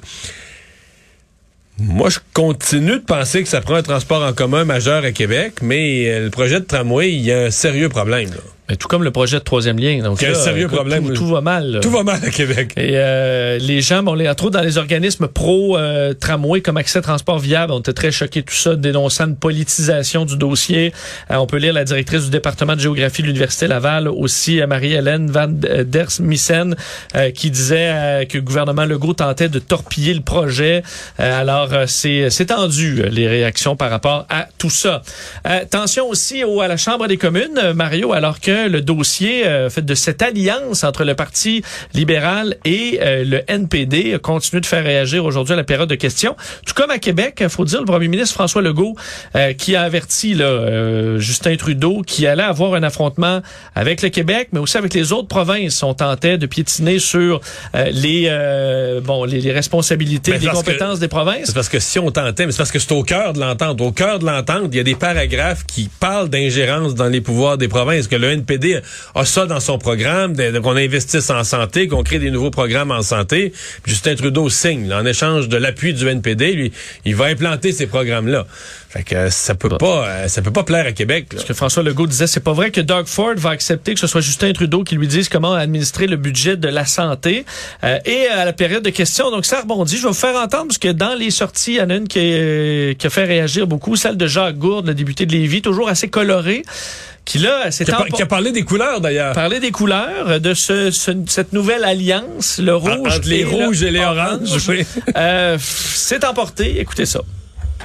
moi, 1.78 2.10
je 2.10 2.18
continue 2.34 2.98
de 2.98 3.04
penser 3.04 3.42
que 3.42 3.48
ça 3.48 3.60
prend 3.60 3.74
un 3.74 3.82
transport 3.82 4.22
en 4.22 4.32
commun 4.32 4.64
majeur 4.64 5.04
à 5.04 5.12
Québec, 5.12 5.54
mais 5.62 6.10
euh, 6.10 6.24
le 6.24 6.30
projet 6.30 6.60
de 6.60 6.64
tramway, 6.66 7.12
il 7.12 7.20
y 7.20 7.32
a 7.32 7.44
un 7.44 7.50
sérieux 7.50 7.88
problème. 7.88 8.30
Mais 8.70 8.76
tout 8.76 8.86
comme 8.86 9.02
le 9.02 9.10
projet 9.10 9.38
de 9.40 9.44
troisième 9.44 9.80
lien. 9.80 10.00
Donc 10.00 10.22
Il 10.22 10.24
y 10.24 10.26
a 10.26 10.30
un 10.30 10.32
là, 10.34 10.38
sérieux 10.38 10.66
écoute, 10.66 10.76
problème. 10.76 11.04
Tout, 11.08 11.14
tout 11.14 11.26
va 11.26 11.40
mal. 11.40 11.72
là. 11.72 11.80
Tout 11.80 11.90
va 11.90 12.04
mal 12.04 12.20
à 12.24 12.30
Québec. 12.30 12.72
Et 12.76 12.92
euh, 12.94 13.58
les 13.58 13.80
gens, 13.80 14.04
bon, 14.04 14.14
les, 14.14 14.28
entre 14.28 14.44
autres 14.44 14.56
dans 14.56 14.64
les 14.64 14.78
organismes 14.78 15.26
pro-tramway 15.26 16.60
comme 16.60 16.76
Accès 16.76 17.02
Transport 17.02 17.40
Viable, 17.40 17.72
on 17.72 17.80
était 17.80 17.92
très 17.92 18.12
choqués 18.12 18.44
tout 18.44 18.54
ça, 18.54 18.76
dénonçant 18.76 19.26
une 19.26 19.34
politisation 19.34 20.24
du 20.24 20.36
dossier. 20.36 20.92
Euh, 21.32 21.36
on 21.36 21.46
peut 21.46 21.56
lire 21.56 21.72
la 21.72 21.82
directrice 21.82 22.24
du 22.24 22.30
département 22.30 22.76
de 22.76 22.80
géographie 22.80 23.22
de 23.22 23.26
l'Université 23.26 23.66
Laval, 23.66 24.06
aussi 24.06 24.60
euh, 24.60 24.68
Marie-Hélène 24.68 25.30
Van 25.32 25.48
der 25.48 26.06
Missen, 26.20 26.76
euh, 27.16 27.30
qui 27.32 27.50
disait 27.50 28.26
que 28.28 28.38
le 28.38 28.42
gouvernement 28.42 28.84
Legault 28.84 29.14
tentait 29.14 29.48
de 29.48 29.58
torpiller 29.58 30.14
le 30.14 30.20
projet. 30.20 30.84
Alors, 31.18 31.70
c'est 31.86 32.30
c'est 32.30 32.46
tendu, 32.46 33.02
les 33.10 33.26
réactions 33.26 33.74
par 33.74 33.90
rapport 33.90 34.26
à 34.28 34.46
tout 34.58 34.70
ça. 34.70 35.02
Tension 35.70 36.08
aussi 36.08 36.44
au, 36.44 36.60
à 36.60 36.68
la 36.68 36.76
Chambre 36.76 37.08
des 37.08 37.16
communes, 37.16 37.72
Mario, 37.74 38.12
alors 38.12 38.38
que 38.38 38.59
le 38.68 38.80
dossier 38.80 39.46
euh, 39.46 39.70
fait 39.70 39.84
de 39.84 39.94
cette 39.94 40.22
alliance 40.22 40.84
entre 40.84 41.04
le 41.04 41.14
Parti 41.14 41.62
libéral 41.94 42.56
et 42.64 42.98
euh, 43.02 43.24
le 43.24 43.42
NPD 43.48 44.18
continue 44.22 44.60
de 44.60 44.66
faire 44.66 44.84
réagir 44.84 45.24
aujourd'hui 45.24 45.54
à 45.54 45.56
la 45.56 45.64
période 45.64 45.88
de 45.88 45.94
questions. 45.94 46.36
Tout 46.66 46.74
comme 46.74 46.90
à 46.90 46.98
Québec, 46.98 47.38
il 47.40 47.48
faut 47.48 47.64
dire, 47.64 47.80
le 47.80 47.86
premier 47.86 48.08
ministre 48.08 48.34
François 48.34 48.62
Legault 48.62 48.94
euh, 49.36 49.52
qui 49.52 49.76
a 49.76 49.82
averti 49.82 50.34
là, 50.34 50.44
euh, 50.44 51.18
Justin 51.18 51.56
Trudeau 51.56 52.02
qui 52.06 52.26
allait 52.26 52.42
avoir 52.42 52.74
un 52.74 52.82
affrontement 52.82 53.40
avec 53.74 54.02
le 54.02 54.08
Québec, 54.08 54.48
mais 54.52 54.58
aussi 54.60 54.76
avec 54.76 54.94
les 54.94 55.12
autres 55.12 55.28
provinces. 55.28 55.82
On 55.82 55.94
tentait 55.94 56.38
de 56.38 56.46
piétiner 56.46 56.98
sur 56.98 57.40
euh, 57.74 57.84
les, 57.92 58.26
euh, 58.28 59.00
bon, 59.00 59.24
les, 59.24 59.40
les 59.40 59.52
responsabilités, 59.52 60.32
les 60.38 60.46
que- 60.46 60.52
compétences 60.52 60.98
des 60.98 61.08
provinces. 61.08 61.46
C'est 61.46 61.54
parce 61.54 61.68
que 61.68 61.78
si 61.78 61.98
on 61.98 62.10
tentait, 62.10 62.46
mais 62.46 62.52
c'est 62.52 62.58
parce 62.58 62.72
que 62.72 62.78
c'est 62.78 62.92
au 62.92 63.02
cœur 63.02 63.32
de 63.32 63.40
l'entente. 63.40 63.80
Au 63.80 63.92
cœur 63.92 64.18
de 64.18 64.26
l'entente, 64.26 64.68
il 64.72 64.76
y 64.76 64.80
a 64.80 64.84
des 64.84 64.94
paragraphes 64.94 65.64
qui 65.66 65.88
parlent 66.00 66.28
d'ingérence 66.28 66.94
dans 66.94 67.08
les 67.08 67.20
pouvoirs 67.20 67.58
des 67.58 67.68
provinces, 67.68 68.08
que 68.08 68.16
le 68.16 68.30
NPD 68.30 68.49
a 69.14 69.24
ça 69.24 69.46
dans 69.46 69.60
son 69.60 69.78
programme, 69.78 70.34
qu'on 70.36 70.76
investisse 70.76 71.30
en 71.30 71.44
santé, 71.44 71.88
qu'on 71.88 72.02
crée 72.02 72.18
des 72.18 72.30
nouveaux 72.30 72.50
programmes 72.50 72.90
en 72.90 73.02
santé. 73.02 73.52
Justin 73.84 74.14
Trudeau 74.14 74.48
signe, 74.48 74.92
en 74.92 75.04
échange 75.04 75.48
de 75.48 75.56
l'appui 75.56 75.94
du 75.94 76.06
NPD, 76.08 76.52
lui, 76.52 76.72
il 77.04 77.14
va 77.14 77.26
implanter 77.26 77.72
ces 77.72 77.86
programmes-là. 77.86 78.46
Fait 78.90 79.04
que 79.04 79.14
euh, 79.14 79.30
ça 79.30 79.54
peut 79.54 79.68
pas, 79.68 80.08
euh, 80.08 80.28
ça 80.28 80.42
peut 80.42 80.50
pas 80.50 80.64
plaire 80.64 80.84
à 80.84 80.90
Québec. 80.90 81.28
Ce 81.36 81.44
que 81.44 81.54
François 81.54 81.84
Legault 81.84 82.08
disait, 82.08 82.26
c'est 82.26 82.40
pas 82.40 82.52
vrai 82.52 82.72
que 82.72 82.80
Doug 82.80 83.06
Ford 83.06 83.34
va 83.36 83.50
accepter 83.50 83.94
que 83.94 84.00
ce 84.00 84.08
soit 84.08 84.20
Justin 84.20 84.52
Trudeau 84.52 84.82
qui 84.82 84.96
lui 84.96 85.06
dise 85.06 85.28
comment 85.28 85.54
administrer 85.54 86.08
le 86.08 86.16
budget 86.16 86.56
de 86.56 86.66
la 86.66 86.84
santé. 86.84 87.44
Euh, 87.84 88.00
et 88.04 88.26
à 88.26 88.44
la 88.44 88.52
période 88.52 88.82
de 88.82 88.90
questions, 88.90 89.30
donc 89.30 89.46
ça 89.46 89.60
rebondit. 89.60 89.96
Je 89.96 90.02
vais 90.02 90.08
vous 90.08 90.14
faire 90.14 90.34
entendre 90.34 90.66
parce 90.66 90.78
que 90.78 90.88
dans 90.88 91.14
les 91.14 91.30
sorties, 91.30 91.74
il 91.74 91.76
y 91.76 91.80
en 91.80 91.90
a 91.90 91.94
une 91.94 92.08
qui, 92.08 92.96
qui 92.98 93.06
a 93.06 93.10
fait 93.10 93.24
réagir 93.26 93.68
beaucoup, 93.68 93.94
celle 93.94 94.16
de 94.16 94.26
Jacques 94.26 94.58
Gourde, 94.58 94.88
le 94.88 94.94
député 94.94 95.24
de 95.24 95.32
Lévis, 95.32 95.62
toujours 95.62 95.88
assez 95.88 96.08
coloré, 96.08 96.64
qui 97.24 97.38
là 97.38 97.70
s'est 97.70 97.84
Qui 97.84 97.90
a, 97.92 97.96
par- 97.96 98.06
empor- 98.06 98.16
qui 98.16 98.22
a 98.22 98.26
parlé 98.26 98.50
des 98.52 98.64
couleurs 98.64 99.00
d'ailleurs. 99.00 99.34
parlé 99.34 99.60
des 99.60 99.70
couleurs 99.70 100.40
de 100.40 100.54
ce, 100.54 100.90
ce- 100.90 101.12
cette 101.28 101.52
nouvelle 101.52 101.84
alliance, 101.84 102.58
le 102.58 102.74
rouge 102.74 102.90
entre 103.16 103.28
les 103.28 103.44
rouges 103.44 103.82
et 103.82 103.90
les 103.90 104.00
oranges. 104.04 104.68
oui. 104.68 104.84
Euh, 105.16 105.56
c'est 105.60 106.24
emporté. 106.24 106.80
Écoutez 106.80 107.06
ça. 107.06 107.20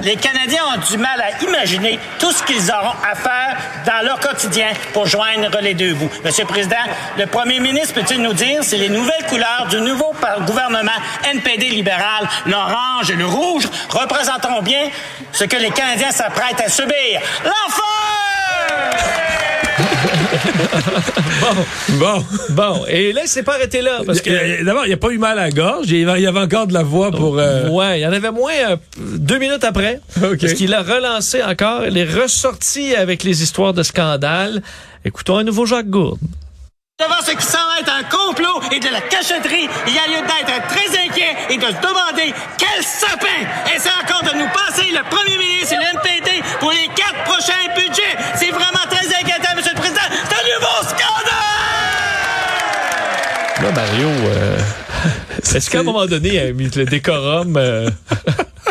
Les 0.02 0.18
Canadiens 0.18 0.62
ont 0.76 0.92
du 0.92 0.98
mal 0.98 1.22
à 1.22 1.42
imaginer 1.42 1.98
tout 2.20 2.30
ce 2.34 2.44
qu'ils 2.44 2.70
auront 2.70 2.96
à 3.10 3.16
faire 3.16 3.56
dans 3.86 4.06
leur 4.06 4.20
quotidien 4.20 4.68
pour 4.92 5.06
joindre 5.08 5.58
les 5.62 5.74
deux 5.74 5.94
bouts. 5.94 6.10
Monsieur 6.26 6.44
le 6.44 6.50
Président, 6.50 6.76
le 7.18 7.26
premier 7.28 7.62
ministre 7.62 7.94
peut-il 7.94 8.22
nous 8.22 8.34
dire 8.34 8.62
si 8.62 8.76
les 8.78 8.90
nouvelles 8.90 9.24
couleurs 9.30 9.68
du 9.70 9.80
nouveau 9.80 10.14
gouvernement 10.48 10.92
NPD 11.32 11.70
libéral, 11.70 12.28
l'orange 12.46 13.10
et 13.10 13.16
le 13.16 13.26
rouge, 13.26 13.64
représenteront 13.90 14.62
bien 14.62 14.90
ce 15.32 15.46
que 15.46 15.56
les 15.56 15.70
Canadiens 15.72 16.12
s'apprêtent 16.12 16.60
à 16.60 16.68
subir? 16.70 17.22
L'enfer! 17.46 17.85
bon. 21.42 21.66
Bon. 21.98 22.26
Bon. 22.50 22.86
Et 22.88 23.14
là, 23.14 23.22
il 23.24 23.28
s'est 23.28 23.44
pas 23.44 23.56
arrêté 23.56 23.82
là. 23.82 24.00
Parce 24.06 24.22
que. 24.22 24.64
D'abord, 24.64 24.86
il 24.86 24.90
n'y 24.90 24.94
a 24.94 24.98
pas 24.98 25.10
eu 25.10 25.18
mal 25.18 25.38
à 25.40 25.44
la 25.46 25.52
gorge. 25.52 25.88
Il 25.90 26.00
y 26.00 26.28
avait 26.28 26.40
encore 26.40 26.68
de 26.68 26.74
la 26.74 26.84
voix 26.84 27.12
pour... 27.12 27.38
euh, 27.40 27.70
Ouais, 27.70 28.00
il 28.00 28.04
y 28.04 28.08
en 28.08 28.14
avait 28.14 28.32
moins 28.32 28.54
euh, 28.70 28.76
deux 28.98 29.38
minutes 29.38 29.64
après. 29.64 30.00
OK. 30.22 30.40
Parce 30.40 30.54
qu'il 30.54 30.74
a 30.74 30.82
relancé 30.82 31.42
encore. 31.44 31.86
Il 31.86 31.98
est 31.98 32.06
ressorti 32.12 32.96
avec 32.96 33.24
les 33.24 33.44
histoires 33.44 33.74
de 33.74 33.84
scandale. 33.84 34.62
Écoutons 35.04 35.38
un 35.38 35.44
nouveau 35.44 35.66
Jacques 35.66 35.90
Gourde. 35.90 36.20
Devant 36.98 37.20
ce 37.26 37.32
qui 37.32 37.44
semble 37.46 37.76
être 37.82 37.92
un 37.92 38.04
complot 38.04 38.62
et 38.72 38.80
de 38.80 38.88
la 38.88 39.02
cachotterie, 39.02 39.68
il 39.86 39.94
y 39.94 40.00
a 40.00 40.08
lieu 40.08 40.26
d'être 40.26 40.68
très 40.70 40.88
inquiet 41.06 41.36
et 41.50 41.58
de 41.58 41.66
se 41.66 41.82
demander 41.82 42.34
quel 42.58 42.82
sapin 42.82 43.28
essaie 43.76 43.90
encore 44.02 44.24
de 44.24 44.38
nous 44.40 44.48
passer 44.48 44.88
le 44.92 45.04
premier 45.10 45.38
ministre 45.38 45.74
et 45.74 45.78
le 45.78 46.00
pour 46.60 46.72
les 46.72 46.88
quatre 46.96 47.22
prochains 47.26 47.68
budgets. 47.76 48.16
C'est 48.36 48.50
vraiment 48.52 48.86
très 48.90 49.06
inquiétant, 49.08 49.56
Monsieur 49.58 49.74
le 49.76 49.80
Président. 49.82 50.00
C'est 50.10 50.36
un 50.36 50.46
nouveau 50.56 50.84
scandale! 50.84 51.24
Là, 53.66 53.72
Mario, 53.72 54.08
euh, 54.08 54.58
est-ce 55.56 55.72
qu'à 55.72 55.80
un 55.80 55.84
moment 55.84 56.06
donné, 56.06 56.30
il 56.36 56.40
a 56.40 56.54
mis 56.54 56.70
le 56.76 56.86
décorum... 56.86 57.58
euh, 57.58 57.90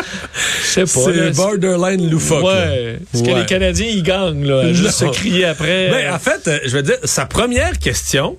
Je 0.61 0.65
sais 0.67 0.81
pas. 0.83 1.11
C'est 1.13 1.31
borderline 1.35 2.09
loufoque. 2.09 2.43
Ouais. 2.45 2.99
Est-ce 3.13 3.23
que 3.23 3.37
les 3.37 3.45
Canadiens, 3.45 3.87
ils 3.89 4.03
gagnent, 4.03 4.45
là? 4.45 4.61
à 4.61 4.73
Juste 4.73 4.91
se 4.91 5.05
crier 5.05 5.45
après? 5.45 5.89
Ben, 5.89 6.13
en 6.13 6.19
fait, 6.19 6.47
euh, 6.47 6.59
je 6.63 6.77
veux 6.77 6.81
dire, 6.83 6.97
sa 7.03 7.25
première 7.25 7.77
question, 7.77 8.37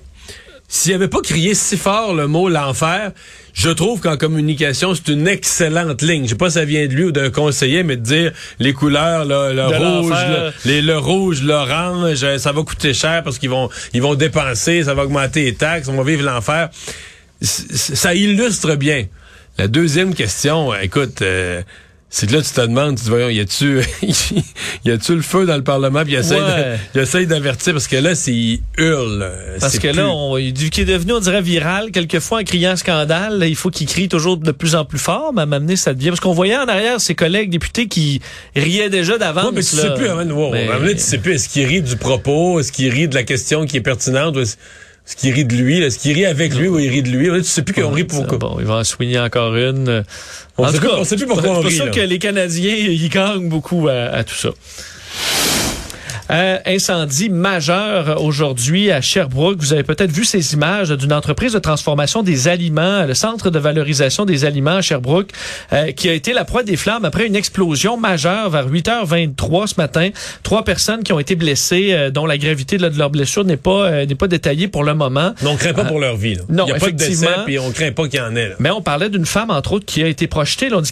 s'il 0.67 0.93
avait 0.93 1.07
pas 1.07 1.21
crié 1.21 1.53
si 1.53 1.77
fort 1.77 2.15
le 2.15 2.25
mot 2.25 2.49
l'enfer, 2.49 3.11
je 3.57 3.69
trouve 3.71 3.99
qu'en 4.01 4.17
communication, 4.17 4.93
c'est 4.93 5.07
une 5.11 5.27
excellente 5.27 6.03
ligne. 6.03 6.25
Je 6.25 6.29
sais 6.29 6.35
pas 6.35 6.49
si 6.51 6.59
ça 6.59 6.63
vient 6.65 6.85
de 6.85 6.93
lui 6.93 7.05
ou 7.05 7.11
d'un 7.11 7.31
conseiller, 7.31 7.81
mais 7.81 7.95
de 7.97 8.03
dire 8.03 8.31
les 8.59 8.71
couleurs, 8.71 9.25
là, 9.25 9.49
le 9.49 9.55
De 9.55 9.75
rouge, 9.75 10.11
le, 10.29 10.51
les- 10.69 10.81
le 10.83 10.97
rouge, 10.99 11.41
l'orange, 11.41 12.23
euh, 12.23 12.37
ça 12.37 12.51
va 12.51 12.61
coûter 12.61 12.93
cher 12.93 13.23
parce 13.23 13.39
qu'ils 13.39 13.49
vont, 13.49 13.69
ils 13.93 14.01
vont 14.01 14.13
dépenser, 14.13 14.83
ça 14.83 14.93
va 14.93 15.05
augmenter 15.05 15.43
les 15.45 15.55
taxes, 15.55 15.87
on 15.87 15.97
va 15.97 16.03
vivre 16.03 16.23
l'enfer. 16.23 16.69
Ça 17.41 18.13
illustre 18.13 18.75
bien. 18.75 19.05
La 19.57 19.67
deuxième 19.67 20.13
question, 20.13 20.71
euh, 20.71 20.77
écoute, 20.83 21.23
euh, 21.23 21.63
c'est 22.09 22.27
que 22.27 22.33
là, 22.35 22.41
tu 22.41 22.49
te 22.51 22.61
demandes, 22.61 22.95
tu 22.97 23.03
dis, 23.03 23.09
voyons, 23.09 23.29
y 23.29 23.39
a-tu, 23.41 23.81
y 24.85 24.91
a-tu 24.91 25.15
le 25.15 25.21
feu 25.21 25.45
dans 25.45 25.57
le 25.57 25.63
Parlement, 25.63 26.03
puis 26.03 26.13
il 26.13 26.99
essaye 27.01 27.27
d'avertir, 27.27 27.73
parce 27.73 27.87
que 27.87 27.97
là, 27.97 28.15
c'est, 28.15 28.31
il 28.33 28.61
hurle. 28.77 29.21
euh, 29.23 29.57
Parce 29.59 29.77
que 29.77 29.89
plus- 29.89 29.97
là, 29.97 30.07
on, 30.09 30.37
du 30.37 30.69
qui 30.69 30.81
est 30.81 30.85
devenu, 30.85 31.13
on 31.13 31.19
dirait, 31.19 31.41
viral, 31.41 31.91
quelquefois 31.91 32.39
en 32.39 32.43
criant 32.43 32.75
scandale, 32.77 33.39
là, 33.39 33.47
il 33.47 33.55
faut 33.55 33.69
qu'il 33.69 33.87
crie 33.87 34.07
toujours 34.07 34.37
de 34.37 34.51
plus 34.51 34.75
en 34.75 34.85
plus 34.85 34.99
fort, 34.99 35.33
mais 35.33 35.41
à 35.41 35.45
m'amener, 35.45 35.75
ça 35.75 35.93
devient... 35.93 36.09
Parce 36.09 36.21
qu'on 36.21 36.33
voyait 36.33 36.57
en 36.57 36.67
arrière 36.67 37.01
ses 37.01 37.13
collègues 37.15 37.49
députés 37.49 37.87
qui 37.87 38.21
riaient 38.55 38.89
déjà 38.89 39.17
d'avance. 39.17 39.45
Ouais, 39.45 39.51
mais 39.55 39.63
tu 39.63 39.75
là. 39.75 39.81
sais 39.81 39.93
plus. 39.93 40.07
Mais- 40.51 40.69
À 40.69 40.79
donné, 40.79 40.93
tu 40.93 40.99
sais 41.01 41.17
plus, 41.17 41.33
est-ce 41.33 41.49
qu'il 41.49 41.65
rit 41.67 41.81
du 41.81 41.97
propos, 41.97 42.59
est-ce 42.61 42.71
qu'il 42.71 42.89
rit 42.91 43.07
de 43.09 43.15
la 43.15 43.23
question 43.23 43.65
qui 43.65 43.77
est 43.77 43.81
pertinente, 43.81 44.37
ou 44.37 44.41
est-ce 45.07 45.15
qu'il 45.15 45.33
rit 45.33 45.45
de 45.45 45.55
lui, 45.55 45.79
là? 45.79 45.87
est-ce 45.87 45.99
qu'il 45.99 46.13
rit 46.13 46.25
avec 46.25 46.53
lui 46.53 46.67
ou 46.67 46.79
il 46.79 46.89
rit 46.89 47.01
de 47.01 47.09
lui? 47.09 47.27
Là, 47.27 47.37
tu 47.37 47.43
sais 47.45 47.61
plus 47.61 47.73
qu'on 47.73 47.91
rit 47.91 48.03
pourquoi. 48.03 48.37
Bon, 48.37 48.57
il 48.59 48.65
va 48.65 48.75
en 48.75 48.83
soigner 48.83 49.17
encore 49.19 49.55
une. 49.55 50.03
On 50.57 50.63
en 50.65 50.67
sait 50.67 50.73
tout 50.73 50.79
plus- 50.81 50.89
cas, 50.89 50.95
on 50.97 51.03
sait 51.05 51.15
plus 51.15 51.25
pourquoi 51.27 51.49
on 51.51 51.55
C'est 51.55 51.61
pour 51.61 51.69
rit, 51.71 51.77
ça 51.77 51.87
que 51.87 51.99
les 52.01 52.19
Canadiens, 52.19 52.75
ils 52.75 53.09
gagnent 53.09 53.47
beaucoup 53.47 53.87
à, 53.87 53.93
à 53.93 54.23
tout 54.23 54.35
ça. 54.35 54.49
Euh, 56.29 56.57
incendie 56.65 57.29
majeur 57.29 58.21
aujourd'hui 58.21 58.91
à 58.91 59.01
Sherbrooke. 59.01 59.59
Vous 59.59 59.73
avez 59.73 59.83
peut-être 59.83 60.11
vu 60.11 60.25
ces 60.25 60.53
images 60.53 60.89
d'une 60.89 61.13
entreprise 61.13 61.53
de 61.53 61.59
transformation 61.59 62.23
des 62.23 62.47
aliments, 62.47 63.05
le 63.05 63.13
centre 63.13 63.49
de 63.49 63.59
valorisation 63.59 64.25
des 64.25 64.45
aliments 64.45 64.77
à 64.77 64.81
Sherbrooke, 64.81 65.29
euh, 65.73 65.91
qui 65.91 66.09
a 66.09 66.13
été 66.13 66.33
la 66.33 66.45
proie 66.45 66.63
des 66.63 66.75
flammes 66.75 67.05
après 67.05 67.27
une 67.27 67.35
explosion 67.35 67.97
majeure 67.97 68.49
vers 68.49 68.69
8h23 68.69 69.67
ce 69.67 69.75
matin. 69.77 70.09
Trois 70.43 70.63
personnes 70.63 71.03
qui 71.03 71.13
ont 71.13 71.19
été 71.19 71.35
blessées, 71.35 71.89
euh, 71.91 72.09
dont 72.09 72.25
la 72.25 72.37
gravité 72.37 72.77
de, 72.77 72.89
de 72.89 72.97
leur 72.97 73.09
blessure 73.09 73.45
n'est 73.45 73.57
pas 73.57 73.87
euh, 73.87 74.05
n'est 74.05 74.15
pas 74.15 74.27
détaillée 74.27 74.67
pour 74.67 74.83
le 74.83 74.93
moment. 74.93 75.33
Mais 75.41 75.49
on 75.49 75.55
craint 75.55 75.73
pas 75.73 75.85
pour 75.85 75.99
leur 75.99 76.17
vie. 76.17 76.35
Là. 76.35 76.41
non, 76.49 76.65
il 76.65 76.71
n'y 76.71 76.77
a 76.77 76.79
pas 76.79 76.91
de 76.91 76.97
décès, 76.97 77.27
puis 77.45 77.59
on 77.59 77.71
craint 77.71 77.91
pas 77.91 78.07
qu'il 78.07 78.19
y 78.19 78.23
en 78.23 78.35
ait. 78.35 78.49
Là. 78.49 78.55
Mais 78.59 78.69
on 78.69 78.81
parlait 78.81 79.09
d'une 79.09 79.25
femme, 79.25 79.49
entre 79.51 79.73
autres, 79.73 79.85
qui 79.85 80.03
a 80.03 80.07
été 80.07 80.27
projetée. 80.27 80.69
là, 80.69 80.77
on 80.77 80.81
dit 80.81 80.91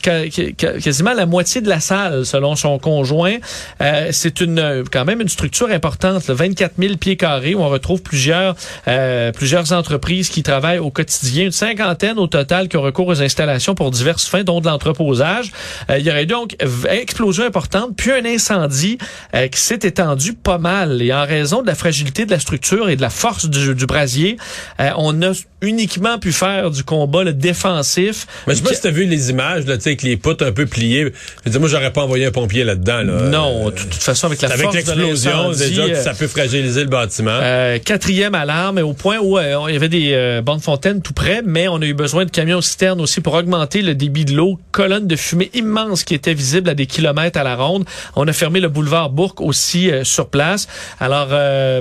quasiment 0.56 1.14
la 1.14 1.26
moitié 1.26 1.62
de 1.62 1.70
la 1.70 1.80
salle, 1.80 2.26
selon 2.26 2.56
son 2.56 2.80
conjoint. 2.80 3.36
Euh, 3.82 4.10
c'est 4.12 4.42
une 4.42 4.60
euh, 4.60 4.84
quand 4.92 5.06
même 5.06 5.22
une 5.22 5.25
structure 5.30 5.70
importante, 5.70 6.28
là, 6.28 6.34
24 6.34 6.74
000 6.80 6.96
pieds 6.98 7.18
carrés, 7.18 7.56
où 7.56 7.62
on 7.62 7.70
retrouve 7.70 8.02
plusieurs 8.02 8.56
euh, 8.88 9.32
plusieurs 9.32 9.72
entreprises 9.74 10.30
qui 10.30 10.44
travaillent 10.44 10.80
au 10.80 10.92
quotidien, 10.92 11.46
une 11.46 11.52
cinquantaine 11.52 12.18
au 12.18 12.28
total 12.28 12.68
qui 12.68 12.78
ont 12.78 12.82
recours 12.82 13.08
aux 13.08 13.22
installations 13.22 13.76
pour 13.76 13.92
diverses 13.92 14.26
fins, 14.28 14.44
dont 14.44 14.62
de 14.62 14.68
l'entreposage. 14.68 15.52
Euh, 15.90 15.98
il 16.00 16.06
y 16.06 16.12
aurait 16.12 16.26
donc 16.26 16.56
v- 16.62 16.90
explosion 16.90 17.44
importante, 17.46 17.92
puis 17.96 18.12
un 18.12 18.26
incendie 18.26 18.98
euh, 19.34 19.48
qui 19.48 19.60
s'est 19.60 19.80
étendu 19.84 20.34
pas 20.34 20.58
mal. 20.58 21.02
Et 21.02 21.14
en 21.14 21.26
raison 21.26 21.62
de 21.62 21.68
la 21.68 21.76
fragilité 21.76 22.26
de 22.26 22.32
la 22.32 22.40
structure 22.40 22.90
et 22.90 22.96
de 22.96 23.02
la 23.02 23.10
force 23.10 23.46
du, 23.50 23.76
du 23.76 23.86
brasier, 23.86 24.38
euh, 24.80 24.90
on 24.98 25.22
a 25.22 25.32
uniquement 25.62 26.20
pu 26.20 26.32
faire 26.32 26.70
du 26.72 26.84
combat 26.84 27.24
là, 27.24 27.32
défensif. 27.32 28.28
Mais 28.48 28.54
je 28.54 28.60
sais 28.60 28.64
pas 28.64 28.74
si 28.74 28.82
t'as 28.82 28.92
vu 28.92 29.06
les 29.06 29.30
images, 29.30 29.66
là, 29.66 29.78
tu 29.78 29.84
sais, 29.84 29.90
avec 29.90 30.04
les 30.04 30.18
poutres 30.18 30.46
un 30.46 30.52
peu 30.52 30.66
pliées. 30.66 31.06
Je 31.06 31.10
veux 31.46 31.52
dire, 31.52 31.60
moi, 31.60 31.70
j'aurais 31.70 31.92
pas 31.92 32.02
envoyé 32.04 32.26
un 32.26 32.32
pompier 32.32 32.64
là-dedans, 32.64 33.02
là. 33.02 33.22
Non, 33.30 33.66
de 33.66 33.72
toute 33.72 33.94
façon, 33.96 34.28
avec 34.28 34.42
la 34.42 34.50
avec 34.52 34.62
force 34.64 34.76
de 34.76 34.82
déjà, 35.16 35.88
que 35.88 35.92
euh, 35.92 36.04
ça 36.04 36.14
peut 36.14 36.28
fragiliser 36.28 36.82
le 36.84 36.90
bâtiment. 36.90 37.32
euh, 37.42 37.80
quatrième 37.80 38.36
alarme, 38.36 38.80
au 38.80 38.94
point 38.94 39.18
où 39.20 39.38
euh, 39.38 39.58
il 39.68 39.74
y 39.74 39.76
avait 39.76 39.90
des 39.90 40.42
bandes 40.44 40.62
fontaines 40.62 41.02
tout 41.02 41.14
près, 41.14 41.42
mais 41.46 41.68
on 41.68 41.78
a 41.82 41.86
eu 41.86 41.94
besoin 41.94 42.26
de 42.26 42.32
camions 42.32 42.62
citernes 42.62 43.02
aussi 43.02 43.22
pour 43.22 43.34
augmenter 43.34 43.82
le 43.82 43.96
débit 43.96 44.26
de 44.26 44.34
l'eau. 44.34 44.60
Colonne 44.72 45.08
de 45.08 45.16
fumée 45.16 45.50
immense 45.54 46.04
qui 46.04 46.14
était 46.14 46.34
visible 46.34 46.70
à 46.70 46.74
des 46.74 46.86
kilomètres 46.86 47.40
à 47.40 47.44
la 47.44 47.56
ronde. 47.56 47.86
On 48.16 48.28
a 48.28 48.34
fermé 48.34 48.60
le 48.60 48.70
boulevard 48.70 49.10
Bourque 49.10 49.42
aussi 49.42 49.90
sur 50.04 50.30
place. 50.30 50.68
Alors, 51.00 51.28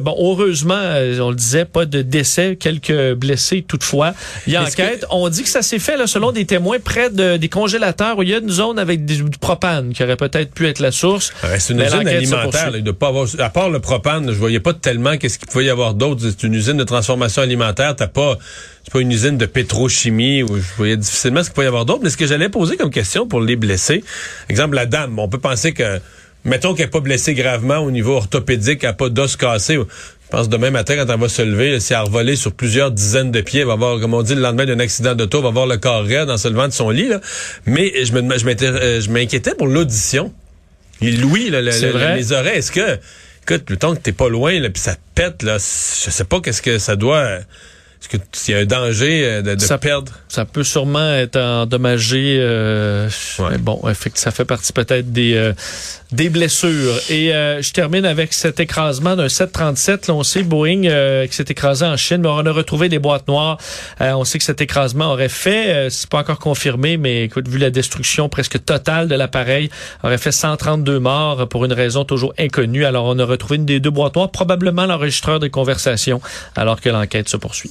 bon, 0.03 0.15
heureusement, 0.19 0.81
on 1.21 1.31
le 1.31 1.37
disait, 1.37 1.65
pas 1.65 1.87
de 1.87 2.03
décès, 2.03 2.57
quelques 2.57 3.15
blessés 3.15 3.65
toutefois. 3.67 4.15
Il 4.47 4.53
y 4.53 4.57
a 4.57 4.65
que- 4.65 4.71
enquête. 4.71 5.07
On 5.11 5.29
dit 5.29 5.43
que 5.43 5.49
ça 5.49 5.63
s'est 5.63 5.79
fait, 5.79 5.97
là, 5.97 6.07
selon 6.07 6.33
des 6.33 6.45
témoins, 6.45 6.79
près 6.79 7.11
de, 7.11 7.37
des 7.37 7.49
congélateurs 7.49 8.19
où 8.19 8.23
il 8.23 8.29
y 8.31 8.35
a 8.35 8.39
une 8.39 8.51
zone 8.51 8.79
avec 8.79 9.05
du, 9.05 9.25
propane 9.41 9.93
qui 9.93 10.03
aurait 10.03 10.17
peut-être 10.17 10.53
pu 10.53 10.67
être 10.67 10.81
la 10.81 10.93
source. 10.93 11.33
C'est 11.59 11.73
une 11.73 11.81
se 11.89 11.95
alimentaire. 11.95 12.71
là, 12.71 12.93
pas 12.93 13.09
avoir, 13.09 13.24
à 13.39 13.51
part 13.51 13.71
le 13.71 13.81
propane, 13.81 14.33
je 14.33 14.39
voyais 14.39 14.61
pas 14.61 14.75
tellement 14.75 15.17
qu'est-ce 15.17 15.39
qu'il 15.39 15.49
pouvait 15.49 15.67
y 15.67 15.71
avoir 15.71 15.95
d'autre. 15.95 16.23
C'est 16.23 16.43
une 16.47 16.55
usine 16.55 16.77
de 16.77 16.85
transformation 16.85 17.43
alimentaire. 17.43 17.95
T'as 17.97 18.07
pas, 18.07 18.39
c'est 18.83 18.93
pas 18.93 19.01
une 19.01 19.13
usine 19.13 19.39
de 19.39 19.47
pétrochimie 19.47 20.43
où 20.43 20.57
je 20.57 20.77
voyais 20.77 20.97
difficilement 20.97 21.43
ce 21.43 21.49
qu'il 21.49 21.55
pouvait 21.55 21.67
y 21.67 21.69
avoir 21.69 21.85
d'autre. 21.85 22.01
Mais 22.03 22.11
ce 22.11 22.17
que 22.17 22.27
j'allais 22.27 22.49
poser 22.49 22.77
comme 22.77 22.91
question 22.91 23.27
pour 23.27 23.41
les 23.41 23.57
blessés, 23.57 24.05
exemple 24.49 24.77
la 24.77 24.87
dame, 24.87 25.19
on 25.19 25.29
peut 25.29 25.39
penser 25.39 25.73
que, 25.73 26.01
mettons 26.45 26.75
qu'elle 26.75 26.87
n'est 26.87 26.91
pas 26.91 27.01
blessée 27.01 27.35
gravement 27.35 27.79
au 27.79 27.91
niveau 27.91 28.15
orthopédique, 28.15 28.83
elle 28.83 28.91
n'a 28.91 28.95
pas 28.95 29.09
d'os 29.09 29.37
cassé. 29.37 29.75
Je 29.75 30.31
pense 30.31 30.49
demain 30.49 30.71
matin, 30.71 30.97
quand 30.97 31.13
elle 31.13 31.21
va 31.21 31.29
se 31.29 31.43
lever, 31.43 31.79
si 31.81 31.93
elle 31.93 31.99
a 31.99 32.03
revolé 32.03 32.35
sur 32.35 32.53
plusieurs 32.53 32.91
dizaines 32.91 33.31
de 33.31 33.41
pieds, 33.41 33.61
elle 33.61 33.67
va 33.67 33.75
avoir, 33.75 34.01
comme 34.01 34.15
on 34.15 34.23
dit, 34.23 34.35
le 34.35 34.41
lendemain 34.41 34.67
d'un 34.67 34.81
accident 34.81 35.15
d'auto, 35.15 35.39
elle 35.39 35.45
va 35.45 35.49
avoir 35.51 35.67
le 35.67 35.77
corps 35.77 36.05
raide 36.05 36.31
en 36.31 36.37
se 36.37 36.49
levant 36.49 36.67
de 36.67 36.73
son 36.73 36.91
lit. 36.91 37.09
Là. 37.09 37.21
Mais 37.67 37.93
je 38.05 38.07
je 38.07 38.65
euh, 38.65 39.01
je 39.01 39.11
m'inquiétais 39.11 39.55
pour 39.55 39.67
l'audition. 39.67 40.33
Il 41.01 41.21
Louis, 41.21 41.51
là, 41.51 41.61
le- 41.61 41.71
le- 41.71 41.91
vrai. 41.93 42.17
les 42.17 42.33
oreilles, 42.33 42.59
est-ce 42.59 42.73
que, 42.73 42.99
écoute, 43.43 43.69
le 43.71 43.77
temps 43.77 43.95
que 43.95 44.01
t'es 44.01 44.13
pas 44.13 44.29
loin, 44.29 44.59
là, 44.61 44.71
puis 44.71 44.81
ça 44.83 44.95
te 44.95 45.01
pète, 45.15 45.43
là, 45.43 45.55
je 45.59 46.11
sais 46.11 46.25
pas 46.25 46.41
qu'est-ce 46.41 46.63
que 46.63 46.79
ça 46.79 46.97
doit, 46.97 47.39
est-ce 48.05 48.19
que 48.19 48.23
s'il 48.33 48.55
y 48.55 48.59
a 48.59 48.61
un 48.61 48.65
danger 48.67 49.25
euh, 49.25 49.43
de, 49.43 49.55
de 49.55 49.61
Ça- 49.61 49.79
perdre? 49.79 50.13
Ça 50.29 50.45
peut 50.45 50.65
sûrement 50.65 51.13
être 51.15 51.39
endommagé. 51.41 52.39
Euh, 52.41 53.09
Ouais. 53.39 53.47
mais 53.53 53.59
bon, 53.59 53.81
ça 54.15 54.31
fait 54.31 54.45
partie 54.45 54.73
peut-être 54.73 55.13
des 55.13 55.35
euh, 55.35 55.53
des 56.13 56.29
blessures. 56.29 56.95
Et 57.09 57.35
euh, 57.35 57.61
je 57.63 57.73
termine 57.73 58.05
avec 58.05 58.33
cet 58.33 58.61
écrasement 58.61 59.17
d'un 59.17 59.29
737. 59.29 60.07
Là, 60.09 60.15
on 60.15 60.23
sait 60.23 60.43
Boeing 60.43 60.85
euh, 60.85 61.27
qui 61.27 61.35
s'est 61.35 61.45
écrasé 61.49 61.85
en 61.85 61.97
Chine, 61.97 62.19
mais 62.19 62.29
on 62.29 62.45
a 62.47 62.53
retrouvé 62.53 62.89
des 62.89 62.99
boîtes 62.99 63.27
noires. 63.29 63.59
Euh, 64.01 64.13
on 64.13 64.25
sait 64.25 64.39
que 64.39 64.45
cet 64.45 64.61
écrasement 64.61 65.13
aurait 65.13 65.29
fait, 65.29 65.69
euh, 65.87 65.91
c'est 65.91 66.09
pas 66.09 66.19
encore 66.19 66.39
confirmé, 66.39 66.97
mais 66.97 67.25
écoute, 67.25 67.49
vu 67.49 67.59
la 67.59 67.71
destruction 67.71 68.29
presque 68.29 68.65
totale 68.65 69.09
de 69.09 69.15
l'appareil, 69.15 69.71
aurait 70.03 70.19
fait 70.19 70.33
132 70.33 70.99
morts 71.01 71.49
pour 71.49 71.65
une 71.65 71.73
raison 71.73 72.05
toujours 72.05 72.33
inconnue. 72.39 72.85
Alors, 72.85 73.07
on 73.07 73.19
a 73.19 73.25
retrouvé 73.25 73.57
une 73.57 73.67
des 73.67 73.81
deux 73.81 73.91
boîtes 73.91 74.15
noires, 74.17 74.31
probablement 74.31 74.87
l'enregistreur 74.87 75.41
des 75.41 75.51
conversations, 75.51 76.21
alors 76.55 76.81
que 76.81 76.89
l'enquête 76.91 77.29
se 77.29 77.37
poursuit. 77.37 77.71